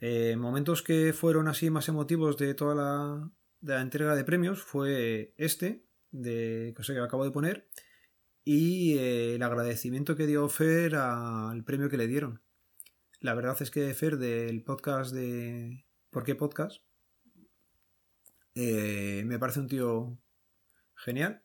Eh, 0.00 0.36
momentos 0.36 0.82
que 0.82 1.12
fueron 1.12 1.46
así 1.46 1.70
más 1.70 1.88
emotivos 1.88 2.36
de 2.36 2.54
toda 2.54 2.74
la, 2.74 3.30
de 3.60 3.74
la 3.74 3.80
entrega 3.82 4.16
de 4.16 4.24
premios 4.24 4.60
fue 4.60 5.32
este, 5.36 5.84
de 6.10 6.74
que 6.74 6.98
acabo 6.98 7.24
de 7.24 7.30
poner, 7.30 7.68
y 8.44 8.98
eh, 8.98 9.36
el 9.36 9.42
agradecimiento 9.42 10.16
que 10.16 10.26
dio 10.26 10.48
Fer 10.48 10.96
al 10.96 11.62
premio 11.62 11.88
que 11.88 11.96
le 11.96 12.08
dieron. 12.08 12.42
La 13.20 13.34
verdad 13.34 13.56
es 13.60 13.70
que 13.70 13.94
Fer 13.94 14.18
del 14.18 14.64
podcast 14.64 15.14
de 15.14 15.84
¿Por 16.10 16.24
qué 16.24 16.34
podcast? 16.34 16.82
Eh, 18.54 19.22
me 19.26 19.38
parece 19.38 19.60
un 19.60 19.68
tío 19.68 20.18
genial. 20.94 21.42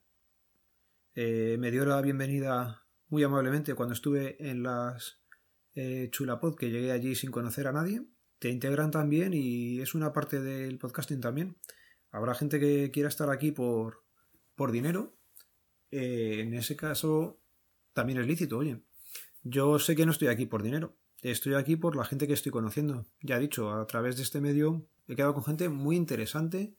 me 1.15 1.71
dio 1.71 1.85
la 1.85 2.01
bienvenida 2.01 2.85
muy 3.07 3.23
amablemente 3.23 3.73
cuando 3.73 3.93
estuve 3.93 4.37
en 4.39 4.63
las 4.63 5.21
Chulapod, 6.11 6.55
que 6.55 6.71
llegué 6.71 6.91
allí 6.91 7.15
sin 7.15 7.31
conocer 7.31 7.67
a 7.67 7.71
nadie 7.71 8.05
te 8.39 8.49
integran 8.49 8.91
también 8.91 9.33
y 9.33 9.79
es 9.81 9.95
una 9.95 10.13
parte 10.13 10.41
del 10.41 10.77
podcasting 10.77 11.21
también. 11.21 11.57
Habrá 12.11 12.35
gente 12.35 12.59
que 12.59 12.91
quiera 12.91 13.09
estar 13.09 13.29
aquí 13.29 13.51
por, 13.51 14.03
por 14.55 14.71
dinero. 14.71 15.17
Eh, 15.91 16.41
en 16.41 16.53
ese 16.53 16.75
caso, 16.75 17.39
también 17.93 18.19
es 18.19 18.27
lícito, 18.27 18.57
oye. 18.57 18.81
Yo 19.43 19.79
sé 19.79 19.95
que 19.95 20.05
no 20.05 20.11
estoy 20.11 20.27
aquí 20.27 20.45
por 20.45 20.61
dinero. 20.61 20.97
Estoy 21.21 21.55
aquí 21.55 21.75
por 21.75 21.95
la 21.95 22.05
gente 22.05 22.27
que 22.27 22.33
estoy 22.33 22.51
conociendo. 22.51 23.07
Ya 23.21 23.37
he 23.37 23.39
dicho, 23.39 23.71
a 23.71 23.87
través 23.87 24.17
de 24.17 24.23
este 24.23 24.41
medio 24.41 24.87
he 25.07 25.15
quedado 25.15 25.33
con 25.33 25.43
gente 25.43 25.69
muy 25.69 25.95
interesante, 25.95 26.75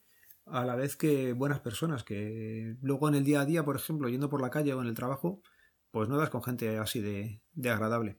a 0.51 0.65
la 0.65 0.75
vez 0.75 0.97
que 0.97 1.33
buenas 1.33 1.61
personas, 1.61 2.05
que 2.05 2.77
luego 2.83 3.09
en 3.09 3.15
el 3.17 3.25
día 3.25 3.41
a 3.41 3.45
día, 3.45 3.65
por 3.65 3.77
ejemplo, 3.77 4.09
yendo 4.09 4.29
por 4.29 4.41
la 4.41 4.51
calle 4.51 4.75
o 4.75 4.81
en 4.81 4.89
el 4.89 4.95
trabajo, 4.95 5.43
pues 5.91 6.09
no 6.09 6.17
das 6.17 6.31
con 6.31 6.43
gente 6.43 6.79
así 6.79 7.01
de, 7.01 7.41
agradable. 7.71 8.19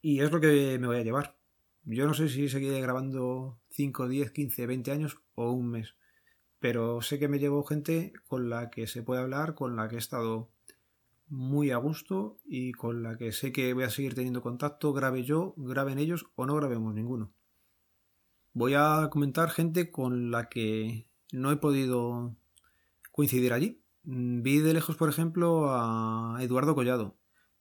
Y 0.00 0.20
es 0.20 0.30
lo 0.30 0.40
que 0.40 0.78
me 0.78 0.86
voy 0.86 0.98
a 0.98 1.04
llevar. 1.04 1.36
Yo 1.84 2.06
no 2.06 2.14
sé 2.14 2.28
si 2.28 2.48
seguiré 2.48 2.80
grabando 2.80 3.60
5, 3.70 4.08
10, 4.08 4.32
15, 4.32 4.66
20 4.66 4.92
años 4.92 5.22
o 5.34 5.52
un 5.52 5.70
mes, 5.70 5.94
pero 6.58 7.00
sé 7.00 7.18
que 7.18 7.28
me 7.28 7.38
llevo 7.38 7.64
gente 7.64 8.12
con 8.26 8.50
la 8.50 8.70
que 8.70 8.86
se 8.86 9.02
puede 9.02 9.20
hablar, 9.20 9.54
con 9.54 9.76
la 9.76 9.88
que 9.88 9.96
he 9.96 9.98
estado 9.98 10.50
muy 11.28 11.70
a 11.70 11.76
gusto 11.76 12.38
y 12.44 12.72
con 12.72 13.02
la 13.02 13.16
que 13.16 13.32
sé 13.32 13.52
que 13.52 13.72
voy 13.74 13.84
a 13.84 13.90
seguir 13.90 14.14
teniendo 14.14 14.42
contacto, 14.42 14.92
grabe 14.92 15.24
yo, 15.24 15.54
graben 15.56 15.98
ellos 15.98 16.26
o 16.34 16.46
no 16.46 16.54
grabemos 16.56 16.94
ninguno. 16.94 17.32
Voy 18.56 18.72
a 18.74 19.08
comentar 19.10 19.50
gente 19.50 19.90
con 19.90 20.30
la 20.30 20.48
que 20.48 21.06
no 21.30 21.50
he 21.50 21.56
podido 21.56 22.34
coincidir 23.12 23.52
allí. 23.52 23.82
Vi 24.02 24.60
de 24.60 24.72
lejos, 24.72 24.96
por 24.96 25.10
ejemplo, 25.10 25.74
a 25.74 26.38
Eduardo 26.40 26.74
Collado. 26.74 27.18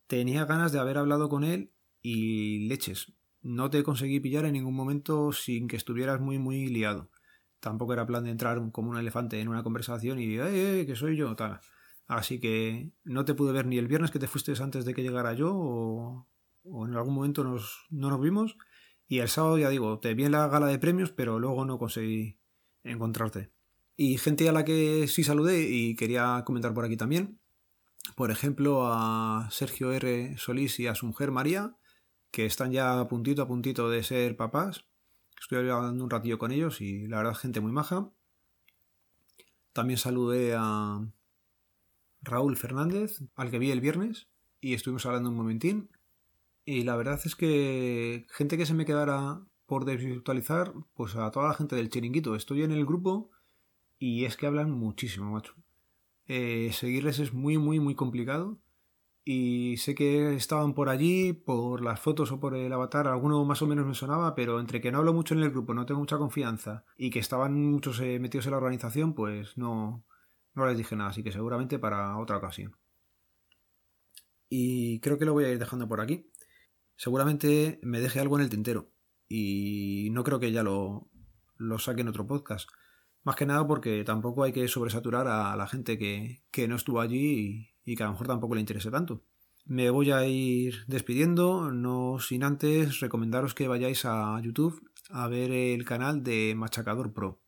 Tenía 0.08 0.46
ganas 0.46 0.72
de 0.72 0.80
haber 0.80 0.98
hablado 0.98 1.28
con 1.28 1.44
él 1.44 1.74
y 2.02 2.68
leches 2.70 3.14
no 3.46 3.70
te 3.70 3.84
conseguí 3.84 4.20
pillar 4.20 4.46
en 4.46 4.54
ningún 4.54 4.74
momento 4.74 5.32
sin 5.32 5.68
que 5.68 5.76
estuvieras 5.76 6.20
muy, 6.20 6.40
muy 6.40 6.66
liado. 6.66 7.12
Tampoco 7.60 7.94
era 7.94 8.08
plan 8.08 8.24
de 8.24 8.32
entrar 8.32 8.60
como 8.72 8.90
un 8.90 8.98
elefante 8.98 9.40
en 9.40 9.50
una 9.50 9.62
conversación 9.62 10.20
y, 10.20 10.40
eh, 10.40 10.82
eh, 10.82 10.86
que 10.88 10.96
soy 10.96 11.16
yo, 11.16 11.36
tal. 11.36 11.60
Así 12.08 12.40
que 12.40 12.90
no 13.04 13.24
te 13.24 13.36
pude 13.36 13.54
ver 13.54 13.68
ni 13.68 13.78
el 13.78 13.88
viernes 13.88 14.10
que 14.10 14.18
te 14.18 14.28
fuiste 14.28 14.54
antes 14.60 14.84
de 14.84 14.96
que 14.96 15.04
llegara 15.04 15.34
yo 15.34 15.54
o, 15.54 16.28
en 16.88 16.96
algún 16.96 17.14
momento 17.14 17.44
nos, 17.44 17.86
no 17.92 18.10
nos 18.10 18.20
vimos. 18.20 18.58
Y 19.08 19.20
el 19.20 19.30
sábado, 19.30 19.58
ya 19.58 19.70
digo, 19.70 20.00
te 20.00 20.14
vi 20.14 20.26
en 20.26 20.32
la 20.32 20.48
gala 20.48 20.68
de 20.68 20.80
premios, 20.80 21.12
pero 21.12 21.40
luego 21.40 21.66
no 21.66 21.78
conseguí 21.78 22.40
encontrarte. 22.84 23.52
Y 23.96 24.18
gente 24.18 24.50
a 24.50 24.52
la 24.52 24.66
que 24.66 25.08
sí 25.08 25.24
saludé 25.24 25.70
y 25.70 25.96
quería 25.96 26.44
comentar 26.46 26.74
por 26.74 26.86
aquí 26.86 26.98
también. 26.98 27.40
Por 28.16 28.32
ejemplo, 28.32 28.88
a 28.88 29.48
Sergio 29.52 29.92
R. 29.92 30.38
Solís 30.38 30.80
y 30.80 30.88
a 30.88 30.96
su 30.96 31.06
mujer 31.06 31.32
María, 31.32 31.76
que 32.32 32.46
están 32.46 32.72
ya 32.72 33.00
a 33.00 33.08
puntito 33.08 33.42
a 33.42 33.48
puntito 33.48 33.90
de 33.90 34.04
ser 34.04 34.36
papás. 34.36 34.86
Estoy 35.40 35.70
hablando 35.70 36.04
un 36.04 36.10
ratillo 36.10 36.38
con 36.38 36.52
ellos 36.52 36.82
y 36.82 37.08
la 37.08 37.18
verdad 37.18 37.36
gente 37.36 37.62
muy 37.62 37.72
maja. 37.72 38.12
También 39.74 39.98
saludé 39.98 40.56
a 40.58 41.06
Raúl 42.22 42.58
Fernández, 42.58 43.22
al 43.36 43.52
que 43.52 43.60
vi 43.60 43.72
el 43.72 43.82
viernes, 43.82 44.28
y 44.60 44.74
estuvimos 44.74 45.06
hablando 45.06 45.30
un 45.30 45.36
momentín. 45.36 45.90
Y 46.66 46.84
la 46.84 46.96
verdad 46.96 47.20
es 47.24 47.36
que 47.36 48.26
gente 48.30 48.58
que 48.58 48.66
se 48.66 48.74
me 48.74 48.86
quedara 48.86 49.42
por 49.68 49.86
desvirtualizar, 49.86 50.74
pues 50.96 51.16
a 51.16 51.30
toda 51.32 51.50
la 51.50 51.54
gente 51.54 51.76
del 51.76 51.90
chiringuito. 51.90 52.36
Estoy 52.36 52.64
en 52.64 52.72
el 52.72 52.86
grupo 52.86 53.32
y 54.00 54.26
es 54.26 54.36
que 54.36 54.48
hablan 54.48 54.72
muchísimo, 54.72 55.32
macho. 55.32 55.56
Eh, 56.28 56.72
seguirles 56.74 57.20
es 57.20 57.34
muy, 57.34 57.58
muy, 57.58 57.80
muy 57.80 57.94
complicado 57.96 58.60
y 59.24 59.78
sé 59.78 59.96
que 59.96 60.36
estaban 60.36 60.74
por 60.74 60.90
allí, 60.90 61.34
por 61.34 61.82
las 61.82 62.00
fotos 62.00 62.32
o 62.32 62.40
por 62.40 62.56
el 62.56 62.72
avatar, 62.72 63.08
alguno 63.08 63.44
más 63.44 63.62
o 63.62 63.68
menos 63.68 63.86
me 63.86 63.96
sonaba, 63.96 64.36
pero 64.36 64.60
entre 64.60 64.82
que 64.82 64.92
no 64.92 65.00
hablo 65.00 65.14
mucho 65.14 65.34
en 65.34 65.42
el 65.42 65.50
grupo, 65.50 65.74
no 65.74 65.86
tengo 65.86 66.00
mucha 66.00 66.18
confianza 66.18 66.86
y 66.96 67.10
que 67.10 67.20
estaban 67.20 67.72
muchos 67.72 68.00
eh, 68.02 68.20
metidos 68.20 68.46
en 68.46 68.52
la 68.52 68.58
organización, 68.58 69.14
pues 69.16 69.58
no, 69.58 70.06
no 70.54 70.66
les 70.68 70.78
dije 70.78 70.96
nada, 70.96 71.10
así 71.10 71.24
que 71.24 71.32
seguramente 71.32 71.80
para 71.80 72.18
otra 72.18 72.38
ocasión. 72.38 72.76
Y 74.48 75.00
creo 75.00 75.18
que 75.18 75.26
lo 75.26 75.34
voy 75.34 75.46
a 75.46 75.50
ir 75.50 75.60
dejando 75.60 75.88
por 75.88 76.02
aquí. 76.02 76.30
Seguramente 76.96 77.80
me 77.84 78.00
deje 78.00 78.20
algo 78.20 78.38
en 78.38 78.44
el 78.44 78.50
tintero 78.50 78.92
y 79.28 80.10
no 80.12 80.24
creo 80.24 80.40
que 80.40 80.52
ya 80.52 80.64
lo, 80.64 81.10
lo 81.58 81.80
saque 81.80 82.02
en 82.02 82.08
otro 82.08 82.28
podcast. 82.28 82.70
Más 83.24 83.36
que 83.36 83.46
nada 83.46 83.66
porque 83.66 84.04
tampoco 84.04 84.44
hay 84.44 84.52
que 84.52 84.68
sobresaturar 84.68 85.28
a 85.28 85.56
la 85.56 85.68
gente 85.68 85.98
que, 85.98 86.44
que 86.52 86.68
no 86.68 86.76
estuvo 86.76 87.02
allí 87.02 87.70
y 87.84 87.96
que 87.96 88.04
a 88.04 88.08
lo 88.08 88.14
mejor 88.14 88.28
tampoco 88.28 88.56
le 88.56 88.62
interese 88.62 88.92
tanto. 88.92 89.24
Me 89.66 89.90
voy 89.90 90.12
a 90.12 90.28
ir 90.28 90.86
despidiendo, 90.86 91.72
no 91.72 92.20
sin 92.20 92.44
antes 92.44 93.00
recomendaros 93.00 93.56
que 93.56 93.68
vayáis 93.68 94.06
a 94.06 94.40
YouTube 94.42 94.80
a 95.10 95.28
ver 95.28 95.52
el 95.52 95.86
canal 95.86 96.24
de 96.24 96.54
Machacador 96.56 97.14
Pro. 97.14 97.42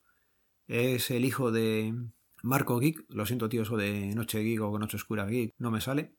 Es 0.68 1.12
el 1.12 1.26
hijo 1.26 1.52
de 1.52 1.94
Marco 2.42 2.80
Geek, 2.80 3.06
lo 3.10 3.26
siento 3.28 3.50
tío, 3.50 3.62
eso 3.62 3.78
de 3.78 4.16
Noche 4.16 4.42
Geek 4.42 4.62
o 4.62 4.80
Noche 4.80 4.98
Oscura 4.98 5.28
Geek 5.28 5.54
no 5.60 5.70
me 5.70 5.80
sale. 5.80 6.16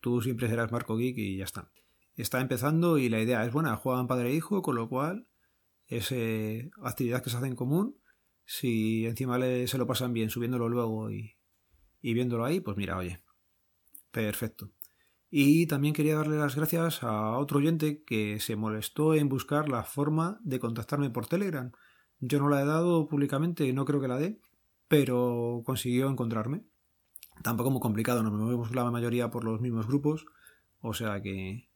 Tú 0.00 0.22
siempre 0.22 0.48
serás 0.48 0.70
Marco 0.70 0.96
Geek 0.96 1.18
y 1.18 1.36
ya 1.38 1.44
está. 1.44 1.70
Está 2.16 2.40
empezando 2.40 2.98
y 2.98 3.08
la 3.08 3.20
idea 3.20 3.44
es 3.44 3.52
buena, 3.52 3.76
juegan 3.76 4.06
padre 4.06 4.30
e 4.30 4.34
hijo, 4.34 4.62
con 4.62 4.76
lo 4.76 4.88
cual 4.88 5.26
es 5.86 6.12
actividad 6.82 7.22
que 7.22 7.30
se 7.30 7.36
hace 7.36 7.46
en 7.46 7.56
común. 7.56 7.98
Si 8.44 9.06
encima 9.06 9.38
se 9.40 9.78
lo 9.78 9.86
pasan 9.86 10.12
bien 10.12 10.30
subiéndolo 10.30 10.68
luego 10.68 11.10
y, 11.10 11.36
y 12.00 12.14
viéndolo 12.14 12.44
ahí, 12.44 12.60
pues 12.60 12.76
mira, 12.76 12.96
oye, 12.96 13.24
Perfecto. 14.14 14.70
Y 15.28 15.66
también 15.66 15.92
quería 15.92 16.14
darle 16.14 16.38
las 16.38 16.54
gracias 16.54 17.02
a 17.02 17.36
otro 17.36 17.58
oyente 17.58 18.04
que 18.04 18.38
se 18.38 18.54
molestó 18.54 19.14
en 19.14 19.28
buscar 19.28 19.68
la 19.68 19.82
forma 19.82 20.38
de 20.44 20.60
contactarme 20.60 21.10
por 21.10 21.26
Telegram. 21.26 21.72
Yo 22.20 22.38
no 22.38 22.48
la 22.48 22.62
he 22.62 22.64
dado 22.64 23.08
públicamente, 23.08 23.72
no 23.72 23.84
creo 23.84 24.00
que 24.00 24.06
la 24.06 24.18
dé, 24.18 24.38
pero 24.86 25.62
consiguió 25.66 26.08
encontrarme. 26.08 26.64
Tampoco 27.42 27.72
muy 27.72 27.80
complicado, 27.80 28.22
nos 28.22 28.32
movemos 28.32 28.72
la 28.72 28.88
mayoría 28.92 29.32
por 29.32 29.42
los 29.42 29.60
mismos 29.60 29.88
grupos, 29.88 30.26
o 30.78 30.94
sea 30.94 31.20
que 31.20 31.68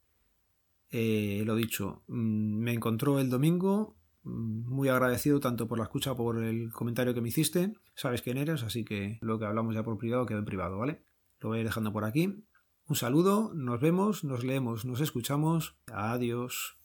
eh, 0.90 1.42
lo 1.44 1.54
dicho, 1.54 2.02
mm, 2.08 2.58
me 2.58 2.72
encontró 2.72 3.18
el 3.18 3.30
domingo, 3.30 3.96
mm, 4.22 4.68
muy 4.68 4.88
agradecido 4.88 5.40
tanto 5.40 5.68
por 5.68 5.78
la 5.78 5.84
escucha 5.84 6.14
por 6.14 6.42
el 6.42 6.72
comentario 6.72 7.14
que 7.14 7.20
me 7.20 7.28
hiciste, 7.28 7.74
sabes 7.94 8.22
quién 8.22 8.38
eres, 8.38 8.62
así 8.62 8.84
que 8.84 9.18
lo 9.20 9.38
que 9.38 9.46
hablamos 9.46 9.74
ya 9.74 9.82
por 9.82 9.98
privado 9.98 10.26
quedó 10.26 10.38
en 10.38 10.44
privado, 10.44 10.78
¿vale? 10.78 11.02
Lo 11.40 11.50
voy 11.50 11.58
a 11.58 11.60
ir 11.60 11.66
dejando 11.66 11.92
por 11.92 12.04
aquí. 12.04 12.44
Un 12.86 12.96
saludo, 12.96 13.52
nos 13.54 13.80
vemos, 13.80 14.24
nos 14.24 14.44
leemos, 14.44 14.84
nos 14.84 15.00
escuchamos. 15.00 15.76
Adiós. 15.92 16.77